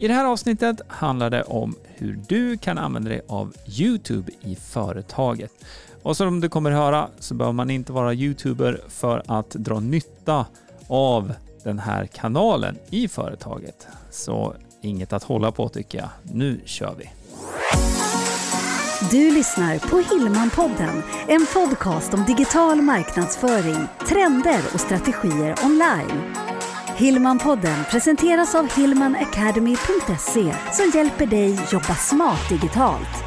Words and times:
I 0.00 0.08
det 0.08 0.14
här 0.14 0.24
avsnittet 0.24 0.80
handlar 0.88 1.30
det 1.30 1.42
om 1.42 1.74
hur 1.84 2.18
du 2.28 2.56
kan 2.56 2.78
använda 2.78 3.10
dig 3.10 3.20
av 3.28 3.54
YouTube 3.80 4.32
i 4.40 4.56
företaget. 4.56 5.50
Och 6.02 6.16
som 6.16 6.40
du 6.40 6.48
kommer 6.48 6.70
höra 6.70 7.08
så 7.18 7.34
behöver 7.34 7.52
man 7.52 7.70
inte 7.70 7.92
vara 7.92 8.14
YouTuber 8.14 8.80
för 8.88 9.22
att 9.26 9.50
dra 9.50 9.80
nytta 9.80 10.46
av 10.88 11.32
den 11.64 11.78
här 11.78 12.06
kanalen 12.06 12.78
i 12.90 13.08
företaget. 13.08 13.86
Så 14.10 14.54
inget 14.80 15.12
att 15.12 15.22
hålla 15.22 15.52
på 15.52 15.68
tycker 15.68 15.98
jag. 15.98 16.08
Nu 16.22 16.60
kör 16.64 16.94
vi! 16.98 17.10
Du 19.10 19.30
lyssnar 19.30 19.78
på 19.78 20.14
Hillmanpodden, 20.14 21.02
en 21.28 21.46
podcast 21.54 22.14
om 22.14 22.24
digital 22.24 22.82
marknadsföring, 22.82 23.86
trender 24.08 24.60
och 24.74 24.80
strategier 24.80 25.54
online. 25.64 26.47
Hillmanpodden 26.98 27.84
presenteras 27.90 28.54
av 28.54 28.76
hillmanacademy.se 28.76 30.54
som 30.72 30.92
hjälper 30.94 31.26
dig 31.26 31.58
jobba 31.72 31.94
smart 31.94 32.48
digitalt. 32.48 33.24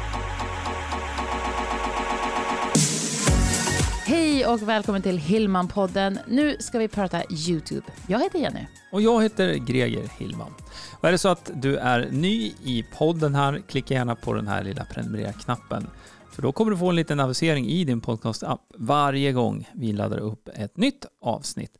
Hej 4.04 4.46
och 4.46 4.62
välkommen 4.62 5.02
till 5.02 5.18
Hillmanpodden. 5.18 6.18
Nu 6.28 6.56
ska 6.60 6.78
vi 6.78 6.88
prata 6.88 7.22
YouTube. 7.48 7.86
Jag 8.06 8.20
heter 8.20 8.38
Jenny. 8.38 8.66
Och 8.90 9.02
jag 9.02 9.22
heter 9.22 9.54
Greger 9.54 10.08
Hillman. 10.18 10.54
Och 11.00 11.08
är 11.08 11.12
det 11.12 11.18
så 11.18 11.28
att 11.28 11.50
du 11.54 11.76
är 11.76 12.08
ny 12.10 12.52
i 12.64 12.84
podden 12.98 13.34
här, 13.34 13.62
klicka 13.68 13.94
gärna 13.94 14.16
på 14.16 14.32
den 14.32 14.48
här 14.48 14.64
lilla 14.64 14.84
prenumerera-knappen. 14.84 15.86
För 16.32 16.42
då 16.42 16.52
kommer 16.52 16.70
du 16.70 16.76
få 16.76 16.88
en 16.88 16.96
liten 16.96 17.20
avisering 17.20 17.66
i 17.66 17.84
din 17.84 18.00
podcast-app 18.00 18.60
varje 18.74 19.32
gång 19.32 19.68
vi 19.74 19.92
laddar 19.92 20.18
upp 20.18 20.48
ett 20.54 20.76
nytt 20.76 21.06
avsnitt. 21.20 21.78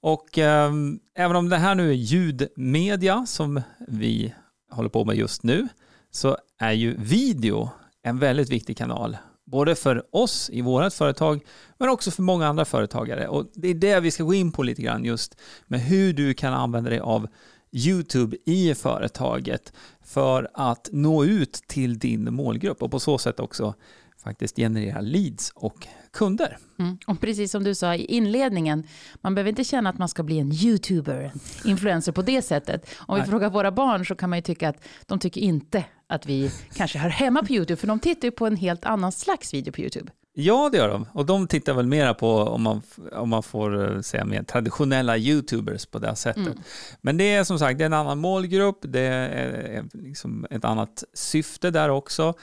Och 0.00 0.38
eh, 0.38 0.72
även 1.14 1.36
om 1.36 1.48
det 1.48 1.56
här 1.56 1.74
nu 1.74 1.88
är 1.90 1.94
ljudmedia 1.94 3.26
som 3.26 3.60
vi 3.88 4.34
håller 4.70 4.88
på 4.88 5.04
med 5.04 5.16
just 5.16 5.42
nu, 5.42 5.68
så 6.10 6.36
är 6.58 6.72
ju 6.72 6.96
video 6.98 7.70
en 8.02 8.18
väldigt 8.18 8.50
viktig 8.50 8.76
kanal. 8.76 9.16
Både 9.44 9.74
för 9.74 10.16
oss 10.16 10.50
i 10.52 10.60
vårt 10.60 10.92
företag, 10.92 11.40
men 11.78 11.88
också 11.88 12.10
för 12.10 12.22
många 12.22 12.46
andra 12.48 12.64
företagare. 12.64 13.28
Och 13.28 13.46
det 13.54 13.68
är 13.68 13.74
det 13.74 14.00
vi 14.00 14.10
ska 14.10 14.24
gå 14.24 14.34
in 14.34 14.52
på 14.52 14.62
lite 14.62 14.82
grann 14.82 15.04
just 15.04 15.36
med 15.66 15.80
hur 15.80 16.12
du 16.12 16.34
kan 16.34 16.54
använda 16.54 16.90
dig 16.90 17.00
av 17.00 17.28
YouTube 17.72 18.36
i 18.46 18.74
företaget 18.74 19.72
för 20.04 20.48
att 20.54 20.88
nå 20.92 21.24
ut 21.24 21.52
till 21.52 21.98
din 21.98 22.34
målgrupp 22.34 22.82
och 22.82 22.90
på 22.90 23.00
så 23.00 23.18
sätt 23.18 23.40
också 23.40 23.74
faktiskt 24.22 24.56
generera 24.56 25.00
leads 25.00 25.52
och 25.54 25.86
kunder. 26.12 26.58
Mm. 26.78 26.98
Och 27.06 27.20
precis 27.20 27.50
som 27.50 27.64
du 27.64 27.74
sa 27.74 27.94
i 27.94 28.04
inledningen, 28.04 28.86
man 29.14 29.34
behöver 29.34 29.48
inte 29.48 29.64
känna 29.64 29.90
att 29.90 29.98
man 29.98 30.08
ska 30.08 30.22
bli 30.22 30.38
en 30.38 30.52
YouTuber, 30.52 31.32
en 31.64 31.70
influencer 31.70 32.12
på 32.12 32.22
det 32.22 32.42
sättet. 32.42 32.90
Om 32.98 33.20
vi 33.20 33.26
frågar 33.26 33.50
våra 33.50 33.72
barn 33.72 34.06
så 34.06 34.14
kan 34.14 34.30
man 34.30 34.38
ju 34.38 34.42
tycka 34.42 34.68
att 34.68 34.84
de 35.06 35.18
tycker 35.18 35.40
inte 35.40 35.84
att 36.06 36.26
vi 36.26 36.50
kanske 36.74 36.98
hör 36.98 37.08
hemma 37.08 37.42
på 37.42 37.52
YouTube, 37.52 37.76
för 37.76 37.86
de 37.86 37.98
tittar 37.98 38.28
ju 38.28 38.32
på 38.32 38.46
en 38.46 38.56
helt 38.56 38.84
annan 38.84 39.12
slags 39.12 39.54
video 39.54 39.72
på 39.72 39.80
YouTube. 39.80 40.12
Ja, 40.34 40.68
det 40.72 40.78
gör 40.78 40.88
de. 40.88 41.06
Och 41.12 41.26
de 41.26 41.46
tittar 41.46 41.74
väl 41.74 41.86
mera 41.86 42.14
på, 42.14 42.36
om 42.36 42.62
man, 42.62 42.82
om 43.12 43.28
man 43.28 43.42
får 43.42 43.94
eh, 43.94 44.00
säga 44.00 44.24
mer 44.24 44.42
traditionella 44.42 45.16
YouTubers 45.16 45.86
på 45.86 45.98
det 45.98 46.16
sättet. 46.16 46.46
Mm. 46.46 46.58
Men 47.00 47.16
det 47.16 47.34
är 47.34 47.44
som 47.44 47.58
sagt 47.58 47.78
det 47.78 47.84
är 47.84 47.86
en 47.86 47.92
annan 47.92 48.18
målgrupp, 48.18 48.78
det 48.82 49.00
är 49.00 49.84
liksom 49.92 50.46
ett 50.50 50.64
annat 50.64 51.04
syfte 51.14 51.70
där 51.70 51.88
också. 51.88 52.34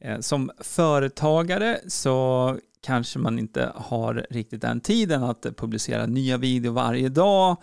Eh, 0.00 0.20
som 0.20 0.50
företagare 0.60 1.80
så 1.88 2.58
kanske 2.82 3.18
man 3.18 3.38
inte 3.38 3.72
har 3.74 4.26
riktigt 4.30 4.60
den 4.60 4.80
tiden 4.80 5.22
att 5.22 5.46
publicera 5.56 6.06
nya 6.06 6.36
videor 6.36 6.72
varje 6.72 7.08
dag, 7.08 7.56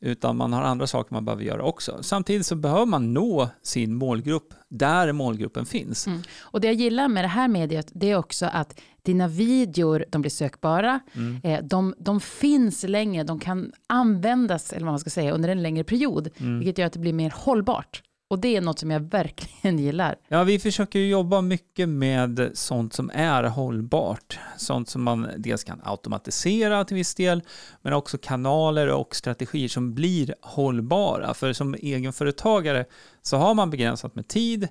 utan 0.00 0.36
man 0.36 0.52
har 0.52 0.62
andra 0.62 0.86
saker 0.86 1.14
man 1.14 1.24
behöver 1.24 1.44
göra 1.44 1.62
också. 1.62 1.98
Samtidigt 2.02 2.46
så 2.46 2.54
behöver 2.54 2.86
man 2.86 3.14
nå 3.14 3.48
sin 3.62 3.94
målgrupp 3.94 4.54
där 4.68 5.12
målgruppen 5.12 5.66
finns. 5.66 6.06
Mm. 6.06 6.22
Och 6.40 6.60
det 6.60 6.66
jag 6.66 6.74
gillar 6.74 7.08
med 7.08 7.24
det 7.24 7.28
här 7.28 7.48
mediet, 7.48 7.90
det 7.94 8.10
är 8.10 8.16
också 8.16 8.46
att 8.46 8.80
dina 9.02 9.28
videor, 9.28 10.04
de 10.08 10.22
blir 10.22 10.30
sökbara, 10.30 11.00
mm. 11.12 11.40
Eh, 11.44 11.64
de, 11.64 11.94
de 11.98 12.20
finns 12.20 12.82
länge, 12.82 13.24
de 13.24 13.40
kan 13.40 13.72
användas, 13.86 14.72
eller 14.72 14.86
vad 14.86 14.92
man 14.92 15.00
ska 15.00 15.10
säga, 15.10 15.32
under 15.32 15.48
en 15.48 15.62
längre 15.62 15.84
period, 15.84 16.28
mm. 16.36 16.58
vilket 16.58 16.78
gör 16.78 16.86
att 16.86 16.92
det 16.92 16.98
blir 16.98 17.12
mer 17.12 17.32
hållbart. 17.36 18.02
Och 18.30 18.38
det 18.38 18.56
är 18.56 18.60
något 18.60 18.78
som 18.78 18.90
jag 18.90 19.00
verkligen 19.10 19.78
gillar. 19.78 20.16
Ja, 20.28 20.44
vi 20.44 20.58
försöker 20.58 20.98
jobba 20.98 21.40
mycket 21.40 21.88
med 21.88 22.50
sånt 22.54 22.92
som 22.94 23.10
är 23.14 23.44
hållbart. 23.44 24.38
Sånt 24.56 24.88
som 24.88 25.02
man 25.02 25.28
dels 25.36 25.64
kan 25.64 25.80
automatisera 25.84 26.84
till 26.84 26.96
viss 26.96 27.14
del, 27.14 27.42
men 27.82 27.92
också 27.92 28.18
kanaler 28.18 28.88
och 28.88 29.16
strategier 29.16 29.68
som 29.68 29.94
blir 29.94 30.34
hållbara. 30.40 31.34
För 31.34 31.52
som 31.52 31.74
egenföretagare 31.74 32.84
så 33.22 33.36
har 33.36 33.54
man 33.54 33.70
begränsat 33.70 34.14
med 34.14 34.28
tid, 34.28 34.68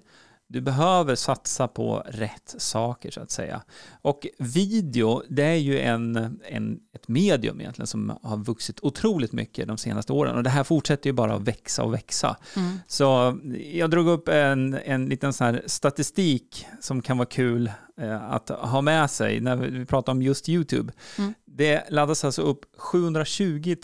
du 0.50 0.62
behöver 0.62 1.16
satsa 1.16 1.68
på 1.68 2.04
rätt 2.06 2.56
saker 2.58 3.12
så 3.12 3.22
att 3.22 3.32
säga. 3.32 3.62
Och 4.02 4.28
video, 4.38 5.24
det 5.30 5.44
är 5.44 5.56
ju 5.56 5.80
en, 5.80 6.40
en, 6.44 6.80
ett 6.94 7.08
medium 7.08 7.62
egentligen 7.62 7.88
som 7.88 8.18
har 8.24 8.38
vuxit 8.38 8.80
otroligt 8.82 9.32
mycket 9.32 9.68
de 9.68 9.78
senaste 9.78 10.14
åren. 10.14 10.36
Och 10.36 10.44
det 10.44 10.50
här 10.50 10.64
fortsätter 10.64 11.10
ju 11.10 11.14
bara 11.14 11.34
att 11.34 11.42
växa 11.42 11.84
och 11.84 11.94
växa. 11.94 12.38
Mm. 12.56 12.80
Så 12.88 13.40
jag 13.74 13.90
drog 13.90 14.08
upp 14.08 14.28
en, 14.28 14.74
en 14.74 15.06
liten 15.06 15.34
sån 15.34 15.48
här 15.48 15.64
statistik 15.66 16.66
som 16.80 17.02
kan 17.02 17.18
vara 17.18 17.30
kul 17.30 17.72
eh, 18.02 18.32
att 18.32 18.50
ha 18.50 18.82
med 18.82 19.12
sig 19.12 19.40
när 19.40 19.56
vi 19.56 19.86
pratar 19.86 20.12
om 20.12 20.22
just 20.22 20.50
YouTube. 20.50 20.94
Mm. 21.18 21.34
Det 21.46 21.84
laddas 21.90 22.26
alltså 22.26 22.42
upp 22.42 22.66
720 22.78 23.76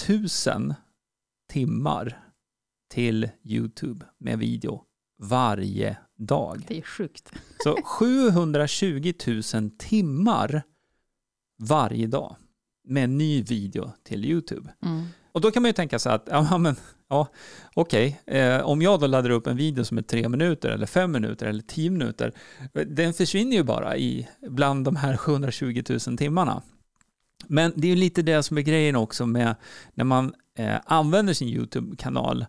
000 0.47 0.73
timmar 1.53 2.19
till 2.93 3.29
YouTube 3.43 4.05
med 4.19 4.39
video 4.39 4.81
varje 5.21 5.97
dag. 6.17 6.65
Det 6.67 6.77
är 6.77 6.81
sjukt. 6.81 7.31
Så 7.63 7.75
720 7.83 9.13
000 9.53 9.71
timmar 9.77 10.63
varje 11.59 12.07
dag 12.07 12.35
med 12.87 13.03
en 13.03 13.17
ny 13.17 13.43
video 13.43 13.91
till 14.03 14.25
YouTube. 14.25 14.73
Mm. 14.85 15.05
Och 15.31 15.41
då 15.41 15.51
kan 15.51 15.61
man 15.61 15.69
ju 15.69 15.73
tänka 15.73 15.99
sig 15.99 16.13
att, 16.13 16.27
ja 16.31 16.57
men, 16.57 16.75
ja, 17.09 17.27
okej, 17.73 18.21
okay. 18.25 18.39
eh, 18.39 18.61
om 18.61 18.81
jag 18.81 18.99
då 18.99 19.07
laddar 19.07 19.29
upp 19.29 19.47
en 19.47 19.57
video 19.57 19.85
som 19.85 19.97
är 19.97 20.01
tre 20.01 20.29
minuter 20.29 20.69
eller 20.69 20.85
fem 20.85 21.11
minuter 21.11 21.45
eller 21.45 21.63
tio 21.63 21.89
minuter, 21.89 22.33
den 22.87 23.13
försvinner 23.13 23.57
ju 23.57 23.63
bara 23.63 23.97
i 23.97 24.27
bland 24.49 24.85
de 24.85 24.95
här 24.95 25.17
720 25.17 25.83
000 26.07 26.17
timmarna. 26.17 26.61
Men 27.47 27.73
det 27.75 27.87
är 27.87 27.89
ju 27.89 27.95
lite 27.95 28.21
det 28.21 28.43
som 28.43 28.57
är 28.57 28.61
grejen 28.61 28.95
också 28.95 29.25
med 29.25 29.55
när 29.93 30.05
man 30.05 30.33
eh, 30.57 30.75
använder 30.85 31.33
sin 31.33 31.47
YouTube-kanal 31.47 32.45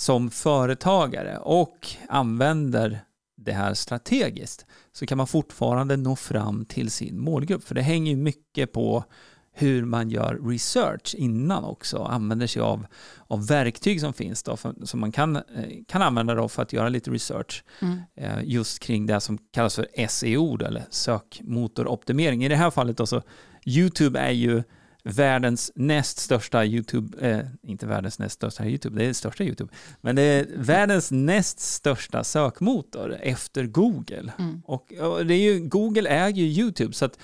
som 0.00 0.30
företagare 0.30 1.38
och 1.38 1.88
använder 2.08 3.00
det 3.36 3.52
här 3.52 3.74
strategiskt 3.74 4.66
så 4.92 5.06
kan 5.06 5.18
man 5.18 5.26
fortfarande 5.26 5.96
nå 5.96 6.16
fram 6.16 6.64
till 6.64 6.90
sin 6.90 7.20
målgrupp. 7.20 7.64
För 7.64 7.74
det 7.74 7.82
hänger 7.82 8.10
ju 8.10 8.16
mycket 8.16 8.72
på 8.72 9.04
hur 9.52 9.84
man 9.84 10.10
gör 10.10 10.40
research 10.50 11.14
innan 11.18 11.64
också, 11.64 12.02
använder 12.02 12.46
sig 12.46 12.62
av, 12.62 12.86
av 13.26 13.46
verktyg 13.46 14.00
som 14.00 14.12
finns 14.12 14.42
då, 14.42 14.56
för, 14.56 14.74
som 14.82 15.00
man 15.00 15.12
kan, 15.12 15.36
eh, 15.36 15.42
kan 15.88 16.02
använda 16.02 16.34
då 16.34 16.48
för 16.48 16.62
att 16.62 16.72
göra 16.72 16.88
lite 16.88 17.10
research 17.10 17.64
mm. 17.82 17.98
eh, 18.16 18.44
just 18.44 18.78
kring 18.78 19.06
det 19.06 19.20
som 19.20 19.38
kallas 19.52 19.74
för 19.74 20.06
SEO, 20.08 20.64
eller 20.64 20.84
sökmotoroptimering. 20.90 22.44
I 22.44 22.48
det 22.48 22.56
här 22.56 22.70
fallet 22.70 22.96
då 22.96 23.06
så, 23.06 23.22
YouTube 23.66 24.20
är 24.20 24.30
ju 24.30 24.62
världens 25.04 25.72
näst 25.74 26.18
största 26.18 26.64
YouTube, 26.64 27.30
eh, 27.30 27.46
inte 27.62 27.86
världens 27.86 28.18
näst 28.18 28.34
största 28.34 28.66
YouTube, 28.66 28.98
det 28.98 29.08
är 29.08 29.12
största 29.12 29.44
YouTube, 29.44 29.72
men 30.00 30.16
det 30.16 30.22
är 30.22 30.46
världens 30.56 31.10
näst 31.10 31.60
största 31.60 32.24
sökmotor 32.24 33.16
efter 33.22 33.64
Google. 33.64 34.32
Mm. 34.38 34.62
Och, 34.64 34.92
och, 34.92 35.26
det 35.26 35.34
är 35.34 35.52
ju, 35.52 35.60
Google 35.60 36.08
äger 36.08 36.42
ju 36.42 36.62
YouTube, 36.62 36.92
så 36.92 37.04
att 37.04 37.18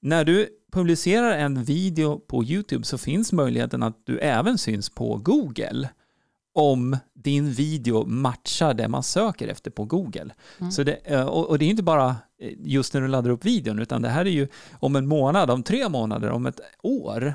när 0.00 0.24
du 0.24 0.48
publicerar 0.72 1.38
en 1.38 1.64
video 1.64 2.18
på 2.18 2.44
YouTube 2.44 2.84
så 2.84 2.98
finns 2.98 3.32
möjligheten 3.32 3.82
att 3.82 4.06
du 4.06 4.18
även 4.18 4.58
syns 4.58 4.90
på 4.90 5.16
Google 5.16 5.88
om 6.54 6.96
din 7.14 7.50
video 7.50 8.06
matchar 8.06 8.74
det 8.74 8.88
man 8.88 9.02
söker 9.02 9.48
efter 9.48 9.70
på 9.70 9.84
Google. 9.84 10.34
Mm. 10.58 10.72
Så 10.72 10.82
det, 10.82 10.92
eh, 11.04 11.26
och, 11.26 11.58
det 11.58 11.64
är 11.64 11.68
inte 11.68 11.82
bara 11.82 12.16
just 12.58 12.94
när 12.94 13.00
du 13.00 13.08
laddar 13.08 13.30
upp 13.30 13.44
videon, 13.44 13.78
utan 13.78 14.02
det 14.02 14.08
här 14.08 14.24
är 14.24 14.30
ju 14.30 14.48
om 14.72 14.96
en 14.96 15.06
månad, 15.06 15.50
om 15.50 15.62
tre 15.62 15.88
månader, 15.88 16.30
om 16.30 16.46
ett 16.46 16.60
år. 16.82 17.34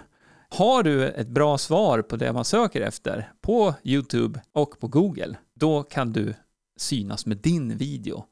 Har 0.50 0.84
du 0.84 1.08
ett 1.08 1.28
bra 1.28 1.58
svar 1.58 2.02
på 2.02 2.16
det 2.16 2.34
man 2.34 2.46
söker 2.46 2.82
efter 2.82 3.32
på 3.42 3.74
YouTube 3.84 4.42
och 4.54 4.80
på 4.80 4.88
Google, 4.88 5.38
då 5.54 5.84
kan 5.84 6.14
du 6.14 6.34
synas 6.78 7.26
med 7.26 7.38
din 7.38 7.78
video 7.78 8.26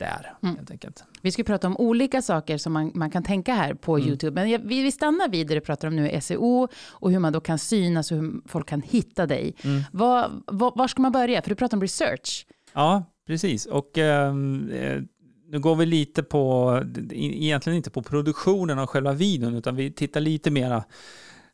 där, 0.00 0.34
mm. 0.42 0.56
helt 0.56 0.70
enkelt. 0.70 1.04
Vi 1.22 1.32
ska 1.32 1.44
prata 1.44 1.66
om 1.66 1.76
olika 1.76 2.22
saker 2.22 2.58
som 2.58 2.72
man, 2.72 2.92
man 2.94 3.10
kan 3.10 3.22
tänka 3.22 3.54
här 3.54 3.74
på 3.74 3.96
mm. 3.96 4.08
YouTube. 4.08 4.34
Men 4.34 4.68
vi, 4.68 4.82
vi 4.82 4.92
stannar 4.92 5.28
vid 5.28 5.46
det 5.46 5.54
du 5.54 5.60
pratar 5.60 5.88
om 5.88 5.96
nu, 5.96 6.20
SEO 6.20 6.68
och 6.88 7.10
hur 7.10 7.18
man 7.18 7.32
då 7.32 7.40
kan 7.40 7.58
synas 7.58 8.12
och 8.12 8.18
hur 8.18 8.48
folk 8.48 8.68
kan 8.68 8.82
hitta 8.82 9.26
dig. 9.26 9.54
Mm. 9.62 9.82
Var, 9.92 10.30
var, 10.46 10.72
var, 10.76 10.88
ska 10.88 11.02
man 11.02 11.12
börja? 11.12 11.42
För 11.42 11.48
du 11.48 11.54
pratar 11.54 11.76
om 11.76 11.82
research. 11.82 12.46
Ja, 12.72 13.04
precis. 13.26 13.66
Och 13.66 13.98
ehm, 13.98 14.70
eh, 14.70 15.02
nu 15.50 15.58
går 15.58 15.76
vi 15.76 15.86
lite 15.86 16.22
på, 16.22 16.74
egentligen 17.12 17.76
inte 17.76 17.90
på 17.90 18.02
produktionen 18.02 18.78
av 18.78 18.86
själva 18.86 19.12
videon, 19.12 19.54
utan 19.54 19.76
vi 19.76 19.92
tittar 19.92 20.20
lite 20.20 20.50
mera 20.50 20.84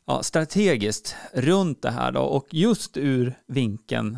ja, 0.05 0.23
strategiskt 0.23 1.15
runt 1.33 1.81
det 1.81 1.91
här 1.91 2.11
då. 2.11 2.21
Och 2.21 2.47
just 2.53 2.97
ur 2.97 3.33
vinkeln 3.47 4.17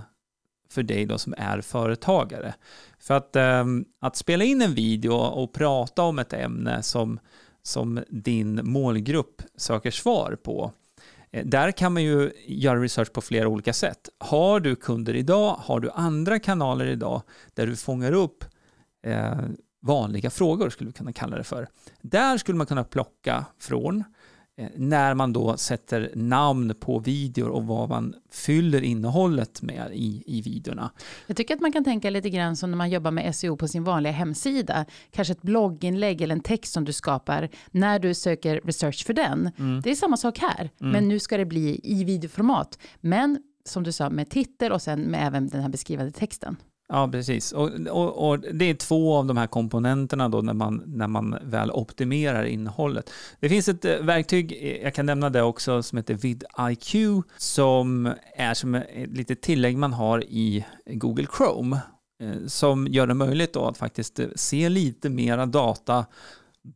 för 0.69 0.83
dig 0.83 1.05
då 1.05 1.17
som 1.17 1.33
är 1.37 1.61
företagare. 1.61 2.53
För 2.99 3.13
att, 3.13 3.35
eh, 3.35 3.65
att 3.99 4.15
spela 4.15 4.43
in 4.43 4.61
en 4.61 4.73
video 4.73 5.13
och 5.13 5.53
prata 5.53 6.03
om 6.03 6.19
ett 6.19 6.33
ämne 6.33 6.83
som, 6.83 7.19
som 7.63 8.03
din 8.09 8.59
målgrupp 8.63 9.41
söker 9.55 9.91
svar 9.91 10.37
på, 10.43 10.71
eh, 11.31 11.45
där 11.45 11.71
kan 11.71 11.93
man 11.93 12.03
ju 12.03 12.31
göra 12.47 12.81
research 12.81 13.13
på 13.13 13.21
flera 13.21 13.47
olika 13.47 13.73
sätt. 13.73 14.09
Har 14.17 14.59
du 14.59 14.75
kunder 14.75 15.15
idag? 15.15 15.55
Har 15.59 15.79
du 15.79 15.89
andra 15.89 16.39
kanaler 16.39 16.85
idag 16.85 17.21
där 17.53 17.67
du 17.67 17.75
fångar 17.75 18.11
upp 18.11 18.45
eh, 19.03 19.39
vanliga 19.81 20.29
frågor, 20.29 20.69
skulle 20.69 20.87
vi 20.87 20.93
kunna 20.93 21.13
kalla 21.13 21.37
det 21.37 21.43
för. 21.43 21.67
Där 22.01 22.37
skulle 22.37 22.57
man 22.57 22.67
kunna 22.67 22.83
plocka 22.83 23.45
från 23.59 24.03
Eh, 24.59 24.69
när 24.75 25.13
man 25.13 25.33
då 25.33 25.57
sätter 25.57 26.11
namn 26.15 26.73
på 26.79 26.99
videor 26.99 27.49
och 27.49 27.63
vad 27.63 27.89
man 27.89 28.15
fyller 28.31 28.81
innehållet 28.81 29.61
med 29.61 29.91
i, 29.93 30.23
i 30.25 30.41
videorna. 30.41 30.91
Jag 31.27 31.37
tycker 31.37 31.55
att 31.55 31.61
man 31.61 31.71
kan 31.71 31.83
tänka 31.83 32.09
lite 32.09 32.29
grann 32.29 32.55
som 32.55 32.71
när 32.71 32.77
man 32.77 32.89
jobbar 32.89 33.11
med 33.11 33.35
SEO 33.35 33.57
på 33.57 33.67
sin 33.67 33.83
vanliga 33.83 34.13
hemsida. 34.13 34.85
Kanske 35.11 35.31
ett 35.31 35.41
blogginlägg 35.41 36.21
eller 36.21 36.35
en 36.35 36.41
text 36.41 36.73
som 36.73 36.85
du 36.85 36.93
skapar 36.93 37.49
när 37.71 37.99
du 37.99 38.13
söker 38.13 38.61
research 38.63 39.05
för 39.05 39.13
den. 39.13 39.51
Mm. 39.57 39.81
Det 39.81 39.91
är 39.91 39.95
samma 39.95 40.17
sak 40.17 40.39
här, 40.39 40.69
mm. 40.81 40.91
men 40.91 41.07
nu 41.07 41.19
ska 41.19 41.37
det 41.37 41.45
bli 41.45 41.79
i 41.83 42.03
videoformat. 42.03 42.79
Men 43.01 43.39
som 43.65 43.83
du 43.83 43.91
sa, 43.91 44.09
med 44.09 44.29
titel 44.29 44.71
och 44.71 44.81
sen 44.81 45.01
med 45.01 45.27
även 45.27 45.47
den 45.47 45.61
här 45.61 45.69
beskrivande 45.69 46.11
texten. 46.11 46.57
Ja, 46.91 47.09
precis. 47.11 47.51
Och, 47.51 47.69
och, 47.89 48.29
och, 48.29 48.39
det 48.39 48.65
är 48.65 48.73
två 48.73 49.15
av 49.15 49.25
de 49.25 49.37
här 49.37 49.47
komponenterna 49.47 50.29
då 50.29 50.41
när 50.41 50.53
man, 50.53 50.83
när 50.85 51.07
man 51.07 51.37
väl 51.41 51.71
optimerar 51.71 52.43
innehållet. 52.43 53.09
Det 53.39 53.49
finns 53.49 53.67
ett 53.67 53.85
eh, 53.85 53.97
verktyg, 53.97 54.57
eh, 54.61 54.83
jag 54.83 54.95
kan 54.95 55.05
nämna 55.05 55.29
det 55.29 55.41
också, 55.41 55.83
som 55.83 55.97
heter 55.97 56.13
vidIQ, 56.13 56.95
som 57.37 58.13
är 58.35 58.53
som 58.53 58.75
ett 58.75 58.85
litet 59.09 59.41
tillägg 59.41 59.77
man 59.77 59.93
har 59.93 60.23
i 60.23 60.65
Google 60.85 61.27
Chrome, 61.37 61.79
eh, 62.23 62.47
som 62.47 62.87
gör 62.87 63.07
det 63.07 63.13
möjligt 63.13 63.53
då 63.53 63.65
att 63.65 63.77
faktiskt 63.77 64.19
se 64.35 64.69
lite 64.69 65.09
mera 65.09 65.45
data 65.45 66.05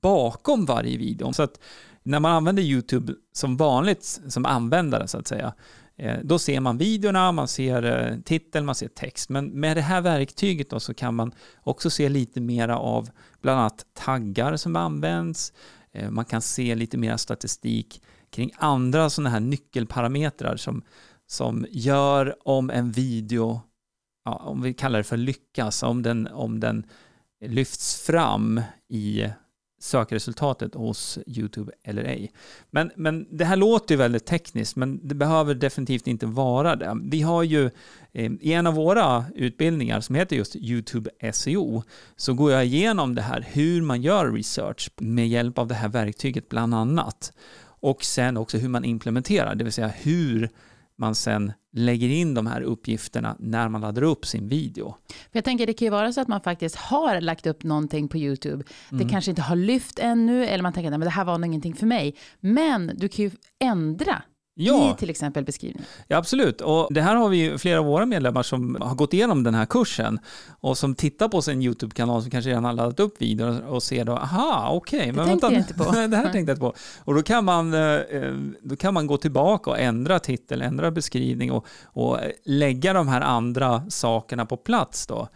bakom 0.01 0.65
varje 0.65 0.97
video. 0.97 1.33
Så 1.33 1.43
att 1.43 1.59
när 2.03 2.19
man 2.19 2.31
använder 2.31 2.63
YouTube 2.63 3.13
som 3.33 3.57
vanligt 3.57 4.21
som 4.27 4.45
användare 4.45 5.07
så 5.07 5.17
att 5.17 5.27
säga, 5.27 5.53
Eh, 6.03 6.19
då 6.23 6.39
ser 6.39 6.59
man 6.59 6.77
videorna, 6.77 7.31
man 7.31 7.47
ser 7.47 7.83
eh, 7.83 8.17
titel, 8.19 8.63
man 8.63 8.75
ser 8.75 8.87
text. 8.87 9.29
Men 9.29 9.45
med 9.45 9.77
det 9.77 9.81
här 9.81 10.01
verktyget 10.01 10.69
då 10.69 10.79
så 10.79 10.93
kan 10.93 11.15
man 11.15 11.31
också 11.61 11.89
se 11.89 12.09
lite 12.09 12.41
mera 12.41 12.77
av 12.77 13.09
bland 13.41 13.59
annat 13.59 13.85
taggar 13.93 14.55
som 14.55 14.75
används. 14.75 15.53
Eh, 15.93 16.09
man 16.09 16.25
kan 16.25 16.41
se 16.41 16.75
lite 16.75 16.97
mer 16.97 17.17
statistik 17.17 18.01
kring 18.29 18.51
andra 18.57 19.09
sådana 19.09 19.29
här 19.29 19.39
nyckelparametrar 19.39 20.55
som, 20.55 20.83
som 21.27 21.65
gör 21.69 22.35
om 22.47 22.69
en 22.69 22.91
video, 22.91 23.61
ja, 24.25 24.35
om 24.35 24.61
vi 24.61 24.73
kallar 24.73 24.99
det 24.99 25.03
för 25.03 25.17
lyckas, 25.17 25.83
om 25.83 26.01
den, 26.01 26.27
om 26.27 26.59
den 26.59 26.85
lyfts 27.45 28.05
fram 28.05 28.61
i 28.89 29.27
sökresultatet 29.83 30.75
hos 30.75 31.19
YouTube 31.27 31.71
eller 31.83 32.03
ej. 32.03 32.31
Men, 32.71 32.91
men 32.95 33.27
det 33.29 33.45
här 33.45 33.55
låter 33.55 33.93
ju 33.93 33.97
väldigt 33.97 34.25
tekniskt, 34.25 34.75
men 34.75 35.07
det 35.07 35.15
behöver 35.15 35.55
definitivt 35.55 36.07
inte 36.07 36.25
vara 36.25 36.75
det. 36.75 36.97
Vi 37.03 37.21
har 37.21 37.43
ju 37.43 37.65
eh, 38.11 38.31
i 38.41 38.53
en 38.53 38.67
av 38.67 38.73
våra 38.73 39.25
utbildningar 39.35 40.01
som 40.01 40.15
heter 40.15 40.35
just 40.35 40.55
YouTube 40.55 41.09
SEO, 41.33 41.83
så 42.15 42.33
går 42.33 42.51
jag 42.51 42.65
igenom 42.65 43.15
det 43.15 43.21
här 43.21 43.47
hur 43.51 43.81
man 43.81 44.01
gör 44.01 44.31
research 44.31 44.89
med 44.97 45.27
hjälp 45.27 45.57
av 45.57 45.67
det 45.67 45.75
här 45.75 45.89
verktyget 45.89 46.49
bland 46.49 46.75
annat. 46.75 47.33
Och 47.65 48.03
sen 48.03 48.37
också 48.37 48.57
hur 48.57 48.69
man 48.69 48.85
implementerar, 48.85 49.55
det 49.55 49.63
vill 49.63 49.73
säga 49.73 49.87
hur 49.87 50.49
man 50.97 51.15
sen 51.15 51.53
lägger 51.73 52.09
in 52.09 52.33
de 52.33 52.47
här 52.47 52.61
uppgifterna 52.61 53.35
när 53.39 53.69
man 53.69 53.81
laddar 53.81 54.01
upp 54.01 54.25
sin 54.25 54.49
video. 54.49 54.95
För 55.09 55.37
jag 55.37 55.43
tänker 55.43 55.67
det 55.67 55.73
kan 55.73 55.85
ju 55.85 55.89
vara 55.89 56.13
så 56.13 56.21
att 56.21 56.27
man 56.27 56.41
faktiskt 56.41 56.75
har 56.75 57.21
lagt 57.21 57.47
upp 57.47 57.63
någonting 57.63 58.07
på 58.07 58.17
YouTube. 58.17 58.63
Det 58.89 58.95
mm. 58.95 59.09
kanske 59.09 59.31
inte 59.31 59.41
har 59.41 59.55
lyft 59.55 59.99
ännu 59.99 60.45
eller 60.45 60.61
man 60.61 60.73
tänker 60.73 60.91
att 60.91 61.01
det 61.01 61.09
här 61.09 61.25
var 61.25 61.37
nog 61.37 61.45
ingenting 61.47 61.75
för 61.75 61.85
mig. 61.85 62.15
Men 62.39 62.91
du 62.95 63.09
kan 63.09 63.25
ju 63.25 63.31
ändra 63.59 64.21
ja. 64.55 64.91
i 64.91 64.99
till 64.99 65.09
exempel 65.09 65.43
beskrivningen. 65.43 65.85
Ja, 66.07 66.17
absolut. 66.17 66.61
Och 66.61 66.87
det 66.93 67.01
här 67.01 67.15
har 67.15 67.29
vi 67.29 67.57
flera 67.57 67.79
av 67.79 67.85
våra 67.85 68.05
medlemmar 68.05 68.43
som 68.43 68.77
har 68.81 68.95
gått 68.95 69.13
igenom 69.13 69.43
den 69.43 69.55
här 69.55 69.65
kursen 69.65 70.19
och 70.59 70.77
som 70.77 70.95
tittar 70.95 71.27
på 71.27 71.41
sin 71.41 71.61
YouTube-kanal 71.61 72.21
som 72.21 72.31
kanske 72.31 72.49
redan 72.49 72.63
har 72.65 72.73
laddat 72.73 72.99
upp 72.99 73.21
videon 73.21 73.63
och 73.63 73.83
ser 73.83 74.05
då, 74.05 74.13
aha, 74.13 74.69
okej, 74.71 74.99
okay, 74.99 75.11
men 75.11 75.27
vänta, 75.27 75.51
jag 75.51 75.59
inte 75.59 75.73
på. 75.73 75.83
det 75.91 75.91
här 75.91 76.07
tänkte 76.07 76.37
jag 76.37 76.39
inte 76.39 76.55
på. 76.55 76.73
Och 76.97 77.15
då 77.15 77.23
kan, 77.23 77.45
man, 77.45 77.73
eh, 77.73 77.99
då 78.61 78.75
kan 78.75 78.93
man 78.93 79.07
gå 79.07 79.17
tillbaka 79.17 79.69
och 79.69 79.79
ändra 79.79 80.19
titel, 80.19 80.61
ändra 80.61 80.91
beskrivning 80.91 81.51
och, 81.51 81.65
och 81.83 82.17
lägga 82.43 82.93
de 82.93 83.07
här 83.07 83.21
andra 83.21 83.83
sakerna 83.89 84.45
på 84.45 84.57
plats 84.57 85.07
då. 85.07 85.27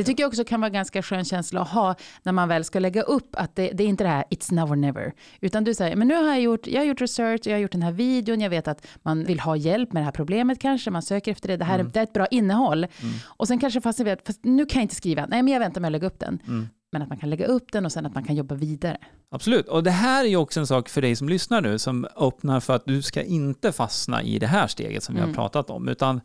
Det 0.00 0.04
tycker 0.04 0.22
jag 0.22 0.28
också 0.28 0.44
kan 0.44 0.60
vara 0.60 0.66
en 0.66 0.72
ganska 0.72 1.02
skön 1.02 1.24
känsla 1.24 1.60
att 1.60 1.68
ha 1.68 1.94
när 2.22 2.32
man 2.32 2.48
väl 2.48 2.64
ska 2.64 2.78
lägga 2.78 3.02
upp 3.02 3.28
att 3.32 3.56
det, 3.56 3.70
det 3.70 3.84
är 3.84 3.88
inte 3.88 4.04
det 4.04 4.10
här 4.10 4.24
it's 4.30 4.54
now 4.54 4.72
or 4.72 4.76
never. 4.76 5.12
Utan 5.40 5.64
du 5.64 5.74
säger, 5.74 5.96
men 5.96 6.08
nu 6.08 6.14
har 6.14 6.24
jag 6.24 6.40
gjort, 6.40 6.66
jag 6.66 6.80
har 6.80 6.86
gjort 6.86 7.00
research, 7.00 7.40
jag 7.44 7.52
har 7.52 7.58
gjort 7.58 7.72
den 7.72 7.82
här 7.82 7.92
videon, 7.92 8.40
jag 8.40 8.50
vet 8.50 8.68
att 8.68 8.86
man 9.02 9.24
vill 9.24 9.40
ha 9.40 9.56
hjälp 9.56 9.92
med 9.92 10.00
det 10.00 10.04
här 10.04 10.12
problemet 10.12 10.58
kanske, 10.58 10.90
man 10.90 11.02
söker 11.02 11.32
efter 11.32 11.48
det, 11.48 11.56
det 11.56 11.64
här 11.64 11.74
mm. 11.74 11.86
är, 11.86 11.92
det 11.92 11.98
är 12.00 12.04
ett 12.04 12.12
bra 12.12 12.26
innehåll. 12.26 12.84
Mm. 12.84 13.14
Och 13.24 13.48
sen 13.48 13.58
kanske 13.58 13.80
fast 13.80 13.98
jag 13.98 14.04
vet, 14.04 14.26
fast 14.26 14.44
nu 14.44 14.66
kan 14.66 14.80
jag 14.80 14.84
inte 14.84 14.94
skriva, 14.94 15.26
nej 15.26 15.42
men 15.42 15.52
jag 15.52 15.60
väntar 15.60 15.80
med 15.80 15.88
att 15.88 15.92
lägga 15.92 16.06
upp 16.06 16.18
den. 16.18 16.38
Mm. 16.46 16.68
Men 16.92 17.02
att 17.02 17.08
man 17.08 17.18
kan 17.18 17.30
lägga 17.30 17.46
upp 17.46 17.72
den 17.72 17.84
och 17.84 17.92
sen 17.92 18.06
att 18.06 18.14
man 18.14 18.24
kan 18.24 18.36
jobba 18.36 18.54
vidare. 18.54 18.98
Absolut, 19.30 19.68
och 19.68 19.82
det 19.82 19.90
här 19.90 20.24
är 20.24 20.28
ju 20.28 20.36
också 20.36 20.60
en 20.60 20.66
sak 20.66 20.88
för 20.88 21.02
dig 21.02 21.16
som 21.16 21.28
lyssnar 21.28 21.60
nu 21.60 21.78
som 21.78 22.06
öppnar 22.16 22.60
för 22.60 22.76
att 22.76 22.84
du 22.86 23.02
ska 23.02 23.22
inte 23.22 23.72
fastna 23.72 24.22
i 24.22 24.38
det 24.38 24.46
här 24.46 24.66
steget 24.66 25.02
som 25.02 25.14
vi 25.14 25.20
har 25.20 25.26
mm. 25.26 25.36
pratat 25.36 25.70
om, 25.70 25.88
utan 25.88 26.20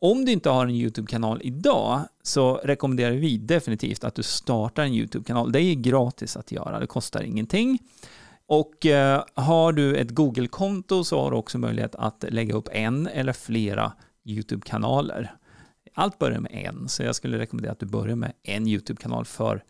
om 0.00 0.24
du 0.24 0.32
inte 0.32 0.50
har 0.50 0.66
en 0.66 0.74
YouTube-kanal 0.74 1.40
idag 1.44 2.00
så 2.22 2.54
rekommenderar 2.54 3.12
vi 3.12 3.38
definitivt 3.38 4.04
att 4.04 4.14
du 4.14 4.22
startar 4.22 4.82
en 4.82 4.94
YouTube-kanal. 4.94 5.52
Det 5.52 5.60
är 5.60 5.74
gratis 5.74 6.36
att 6.36 6.52
göra, 6.52 6.80
det 6.80 6.86
kostar 6.86 7.22
ingenting. 7.22 7.78
Och 8.46 8.86
eh, 8.86 9.24
har 9.34 9.72
du 9.72 9.96
ett 9.96 10.10
Google-konto 10.10 11.04
så 11.04 11.22
har 11.22 11.30
du 11.30 11.36
också 11.36 11.58
möjlighet 11.58 11.94
att 11.94 12.24
lägga 12.28 12.54
upp 12.54 12.68
en 12.72 13.06
eller 13.06 13.32
flera 13.32 13.92
YouTube-kanaler. 14.24 15.34
Allt 15.94 16.18
börjar 16.18 16.40
med 16.40 16.52
en, 16.52 16.88
så 16.88 17.02
jag 17.02 17.14
skulle 17.14 17.38
rekommendera 17.38 17.72
att 17.72 17.80
du 17.80 17.86
börjar 17.86 18.16
med 18.16 18.32
en 18.42 18.66
YouTube-kanal 18.66 19.24
för, 19.24 19.64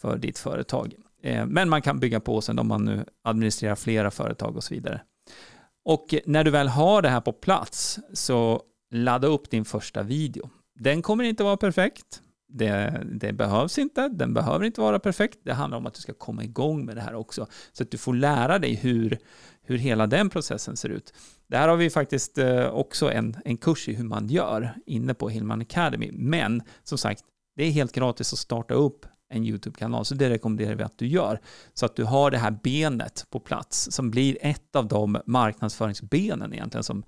för 0.00 0.18
ditt 0.18 0.38
företag. 0.38 0.94
Eh, 1.22 1.46
men 1.46 1.68
man 1.68 1.82
kan 1.82 2.00
bygga 2.00 2.20
på 2.20 2.40
sen 2.40 2.58
om 2.58 2.68
man 2.68 2.84
nu 2.84 3.04
administrerar 3.22 3.74
flera 3.74 4.10
företag 4.10 4.56
och 4.56 4.64
så 4.64 4.74
vidare. 4.74 5.00
Och 5.84 6.14
eh, 6.14 6.20
när 6.26 6.44
du 6.44 6.50
väl 6.50 6.68
har 6.68 7.02
det 7.02 7.08
här 7.08 7.20
på 7.20 7.32
plats 7.32 7.98
så 8.12 8.62
ladda 8.90 9.26
upp 9.26 9.50
din 9.50 9.64
första 9.64 10.02
video. 10.02 10.50
Den 10.74 11.02
kommer 11.02 11.24
inte 11.24 11.44
vara 11.44 11.56
perfekt. 11.56 12.22
Det, 12.48 13.02
det, 13.12 13.32
behövs 13.32 13.78
inte, 13.78 14.08
den 14.08 14.34
behöver 14.34 14.64
inte 14.64 14.80
vara 14.80 14.98
perfekt. 14.98 15.38
Det 15.42 15.52
handlar 15.52 15.78
om 15.78 15.86
att 15.86 15.94
du 15.94 16.00
ska 16.00 16.14
komma 16.14 16.44
igång 16.44 16.84
med 16.84 16.96
det 16.96 17.00
här 17.00 17.14
också, 17.14 17.46
så 17.72 17.82
att 17.82 17.90
du 17.90 17.98
får 17.98 18.14
lära 18.14 18.58
dig 18.58 18.74
hur, 18.74 19.18
hur 19.62 19.78
hela 19.78 20.06
den 20.06 20.30
processen 20.30 20.76
ser 20.76 20.88
ut. 20.88 21.14
Där 21.46 21.68
har 21.68 21.76
vi 21.76 21.90
faktiskt 21.90 22.38
eh, 22.38 22.66
också 22.66 23.12
en, 23.12 23.36
en 23.44 23.56
kurs 23.56 23.88
i 23.88 23.94
hur 23.94 24.04
man 24.04 24.28
gör 24.28 24.74
inne 24.86 25.14
på 25.14 25.28
Hillman 25.28 25.60
Academy, 25.60 26.10
men 26.12 26.62
som 26.84 26.98
sagt, 26.98 27.24
det 27.56 27.64
är 27.64 27.70
helt 27.70 27.92
gratis 27.92 28.32
att 28.32 28.38
starta 28.38 28.74
upp 28.74 29.06
en 29.30 29.44
YouTube-kanal, 29.44 30.04
så 30.04 30.14
det 30.14 30.30
rekommenderar 30.30 30.74
vi 30.74 30.82
att 30.82 30.98
du 30.98 31.06
gör, 31.06 31.40
så 31.74 31.86
att 31.86 31.96
du 31.96 32.04
har 32.04 32.30
det 32.30 32.38
här 32.38 32.50
benet 32.62 33.26
på 33.30 33.40
plats, 33.40 33.88
som 33.90 34.10
blir 34.10 34.38
ett 34.40 34.76
av 34.76 34.88
de 34.88 35.18
marknadsföringsbenen 35.26 36.52
egentligen 36.52 36.84
som, 36.84 37.02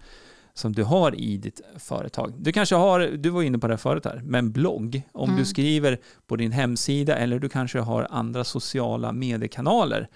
som 0.60 0.72
du 0.72 0.84
har 0.84 1.20
i 1.20 1.36
ditt 1.36 1.60
företag. 1.76 2.34
Du 2.38 2.52
kanske 2.52 2.74
har, 2.74 3.00
du 3.00 3.30
var 3.30 3.42
inne 3.42 3.58
på 3.58 3.68
det 3.68 3.78
förut 3.78 4.04
här, 4.04 4.34
en 4.34 4.52
blogg. 4.52 5.02
Om 5.12 5.28
mm. 5.28 5.40
du 5.40 5.46
skriver 5.46 5.98
på 6.26 6.36
din 6.36 6.52
hemsida 6.52 7.16
eller 7.16 7.38
du 7.38 7.48
kanske 7.48 7.78
har 7.78 8.06
andra 8.10 8.44
sociala 8.44 9.12
mediekanaler 9.12 10.08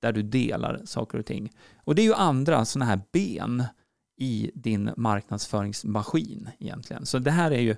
där 0.00 0.12
du 0.12 0.22
delar 0.22 0.80
saker 0.84 1.18
och 1.18 1.26
ting. 1.26 1.50
Och 1.84 1.94
det 1.94 2.02
är 2.02 2.06
ju 2.06 2.14
andra 2.14 2.64
sådana 2.64 2.90
här 2.90 3.00
ben 3.12 3.64
i 4.18 4.50
din 4.54 4.90
marknadsföringsmaskin 4.96 6.48
egentligen. 6.58 7.06
Så 7.06 7.18
det 7.18 7.30
här 7.30 7.50
är 7.50 7.60
ju 7.60 7.76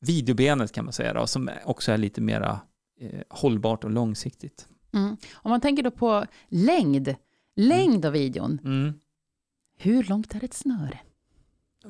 videobenet 0.00 0.72
kan 0.72 0.84
man 0.84 0.92
säga 0.92 1.12
då, 1.12 1.26
som 1.26 1.50
också 1.64 1.92
är 1.92 1.98
lite 1.98 2.20
mera 2.20 2.60
eh, 3.00 3.20
hållbart 3.28 3.84
och 3.84 3.90
långsiktigt. 3.90 4.68
Mm. 4.92 5.16
Om 5.34 5.50
man 5.50 5.60
tänker 5.60 5.82
då 5.82 5.90
på 5.90 6.24
längd, 6.48 7.14
längd 7.56 8.06
av 8.06 8.12
videon. 8.12 8.58
Mm. 8.64 8.92
Hur 9.78 10.04
långt 10.04 10.34
är 10.34 10.44
ett 10.44 10.54
snöre? 10.54 10.98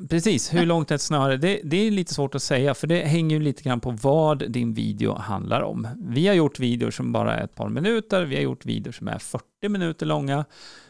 Precis, 0.08 0.54
hur 0.54 0.66
långt 0.66 0.90
är 0.90 0.94
ett 0.94 1.00
snöre? 1.00 1.36
Det, 1.36 1.60
det, 1.64 1.76
är 1.76 1.90
lite 1.90 2.14
svårt 2.14 2.34
att 2.34 2.42
säga, 2.42 2.74
för 2.74 2.86
det 2.86 3.04
hänger 3.04 3.36
ju 3.36 3.42
lite 3.42 3.62
grann 3.62 3.80
på 3.80 3.90
vad 3.90 4.50
din 4.50 4.74
video 4.74 5.14
handlar 5.14 5.62
om. 5.62 5.88
Vi 6.00 6.26
har 6.26 6.34
gjort 6.34 6.58
videor 6.58 6.90
som 6.90 7.12
bara 7.12 7.36
är 7.36 7.44
ett 7.44 7.54
par 7.54 7.68
minuter, 7.68 8.24
vi 8.24 8.36
har 8.36 8.42
gjort 8.42 8.66
videor 8.66 8.92
som 8.92 9.08
är 9.08 9.18
40 9.18 9.68
minuter 9.68 10.06
långa. 10.06 10.44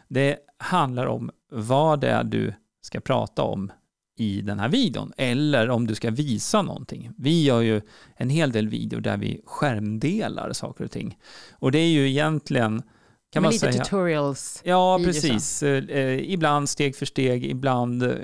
Det 0.09 0.37
handlar 0.59 1.07
om 1.07 1.31
vad 1.51 2.01
det 2.01 2.09
är 2.09 2.25
du 2.25 2.55
ska 2.83 3.01
prata 3.01 3.43
om 3.43 3.73
i 4.17 4.41
den 4.41 4.59
här 4.59 4.69
videon, 4.69 5.13
eller 5.17 5.71
om 5.71 5.87
du 5.87 5.95
ska 5.95 6.11
visa 6.11 6.63
någonting. 6.63 7.11
Vi 7.17 7.45
gör 7.45 7.61
ju 7.61 7.81
en 8.17 8.31
hel 8.31 8.53
del 8.53 8.69
videor 8.69 9.01
där 9.01 9.17
vi 9.17 9.43
skärmdelar 9.47 10.53
saker 10.53 10.85
och 10.85 10.91
ting. 10.91 11.19
Och 11.53 11.73
det 11.73 11.79
är 11.79 11.89
ju 11.89 12.09
egentligen 12.09 12.83
kan 13.33 13.43
man 13.43 13.53
lite 13.53 13.73
säga. 13.73 13.85
tutorials. 13.85 14.61
Ja, 14.65 15.01
precis. 15.05 15.63
Eh, 15.63 15.85
eh, 15.85 16.31
ibland 16.33 16.69
steg 16.69 16.97
för 16.97 17.07
steg, 17.07 17.45
ibland 17.45 18.03
eh, 18.03 18.15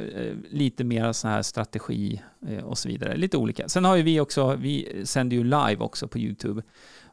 lite 0.50 0.84
mer 0.84 1.12
sån 1.12 1.30
här 1.30 1.42
strategi 1.42 2.22
eh, 2.48 2.64
och 2.64 2.78
så 2.78 2.88
vidare. 2.88 3.16
Lite 3.16 3.36
olika. 3.36 3.68
Sen 3.68 3.84
har 3.84 3.96
ju 3.96 4.02
vi 4.02 4.20
också, 4.20 4.56
vi 4.56 5.02
sänder 5.04 5.36
ju 5.36 5.44
live 5.44 5.76
också 5.78 6.08
på 6.08 6.18
YouTube 6.18 6.62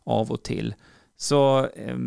av 0.03 0.31
och 0.31 0.43
till. 0.43 0.75
Så 1.17 1.65
eh, 1.75 1.98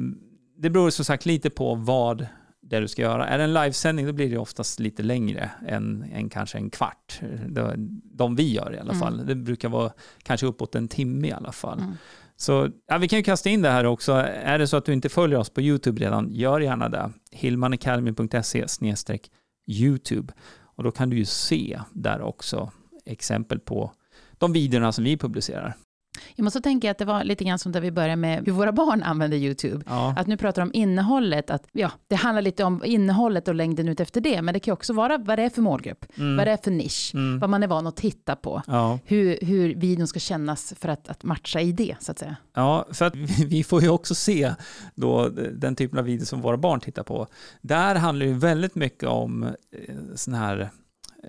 det 0.57 0.71
beror 0.71 0.91
som 0.91 1.05
sagt 1.05 1.27
lite 1.27 1.51
på 1.51 1.75
vad 1.75 2.27
det 2.67 2.81
du 2.81 2.89
ska 2.89 3.03
göra. 3.03 3.27
Är 3.29 3.39
det 3.39 3.45
en 3.45 3.55
livesändning 3.55 4.07
då 4.07 4.13
blir 4.13 4.31
det 4.31 4.39
oftast 4.39 4.81
lite 4.81 5.03
längre 5.03 5.51
än, 5.69 6.05
än 6.13 6.29
kanske 6.29 6.59
en 6.59 6.71
kvart. 6.71 7.21
De, 7.49 7.73
de 8.05 8.37
vi 8.37 8.53
gör 8.53 8.75
i 8.75 8.79
alla 8.79 8.93
Mm. 8.93 9.01
fall. 9.01 9.27
Det 9.27 9.35
brukar 9.35 9.69
vara 9.69 9.93
kanske 10.23 10.47
uppåt 10.47 10.75
en 10.75 10.89
timme 10.89 11.29
i 11.29 11.33
alla 11.33 11.53
fall. 11.53 11.79
Mm. 11.79 11.93
Så 12.45 12.71
ja, 12.87 12.99
vi 12.99 13.09
kan 13.09 13.17
ju 13.17 13.23
kasta 13.23 13.49
in 13.51 13.63
det 13.63 13.71
här 13.71 13.85
också. 13.85 14.13
Är 14.13 14.59
det 14.59 14.67
så 14.67 14.77
att 14.77 14.85
du 14.85 14.93
inte 14.93 15.09
följer 15.09 15.39
oss 15.39 15.51
på 15.51 15.61
YouTube 15.61 16.05
redan, 16.05 16.33
gör 16.33 16.61
gärna 16.61 16.89
det. 16.89 17.13
hillmanacademy.se 17.31 18.67
YouTube. 19.67 20.33
Och 20.77 20.85
då 20.85 20.91
kan 20.91 21.11
du 21.11 21.17
ju 21.17 21.25
se 21.25 21.81
där 21.93 22.23
också 22.23 22.73
exempel 23.05 23.59
på 23.59 23.93
de 24.39 24.53
videorna 24.53 24.93
som 24.93 25.05
vi 25.05 25.17
publicerar. 25.17 25.77
Jag 26.35 26.45
måste 26.45 26.61
tänka 26.61 26.91
att 26.91 26.99
det 26.99 27.05
var 27.05 27.25
lite 27.25 27.45
grann 27.45 27.59
som 27.59 27.73
där 27.73 27.81
vi 27.81 27.91
började 27.91 28.17
med 28.17 28.45
hur 28.47 28.53
våra 28.53 28.73
barn 28.73 29.03
använder 29.03 29.37
YouTube. 29.39 29.85
Ja, 29.87 30.15
Att 30.17 30.27
nu 30.27 30.37
pratar 30.37 30.63
om 30.63 30.71
innehållet, 30.75 31.51
att 31.51 31.67
ja, 31.73 31.91
det 32.09 32.15
handlar 32.15 32.43
lite 32.43 32.65
om 32.65 32.83
innehållet 32.85 33.49
och 33.49 33.55
längden 33.55 33.89
ut 33.89 34.01
efter 34.01 34.21
det, 34.21 34.43
men 34.43 34.55
det 34.55 34.61
kan 34.61 34.73
också 34.75 34.93
vara 34.93 35.19
vad 35.19 35.39
det 35.39 35.43
är 35.43 35.51
för 35.51 35.63
målgrupp, 35.63 36.05
mm. 36.17 36.37
vad 36.37 36.47
det 36.47 36.51
är 36.51 36.57
för 36.65 36.71
nisch, 36.71 37.11
Mm. 37.15 37.39
vad 37.39 37.51
man 37.51 37.63
är 37.63 37.67
van 37.67 37.87
att 37.87 37.97
titta 37.97 38.37
på, 38.37 38.63
ja. 38.67 38.99
hur, 39.05 39.39
hur 39.43 39.75
videon 39.75 40.07
ska 40.07 40.21
kännas 40.21 40.75
för 40.81 40.89
att, 40.89 41.09
att 41.09 41.25
matcha 41.25 41.61
i 41.61 41.73
det, 41.73 41.97
så 42.01 42.13
att 42.13 42.19
säga. 42.19 42.37
ja, 42.55 42.87
för 42.93 43.05
att 43.05 43.17
vi- 43.17 43.65
får 43.65 43.83
ju 43.83 43.89
också 43.89 44.15
se 44.15 44.55
då 44.95 45.29
den 45.53 45.77
typen 45.77 45.99
av 45.99 46.05
videor 46.05 46.25
som 46.25 46.41
våra 46.41 46.57
barn 46.57 46.81
tittar 46.81 47.03
på. 47.03 47.27
Där 47.61 47.95
handlar 47.95 48.27
det 48.27 48.33
ju 48.33 48.39
väldigt 48.39 48.75
mycket 48.75 49.09
om 49.09 49.43
eh, 49.43 49.51
sån 50.15 50.35
här 50.35 50.61
eh, 50.61 51.29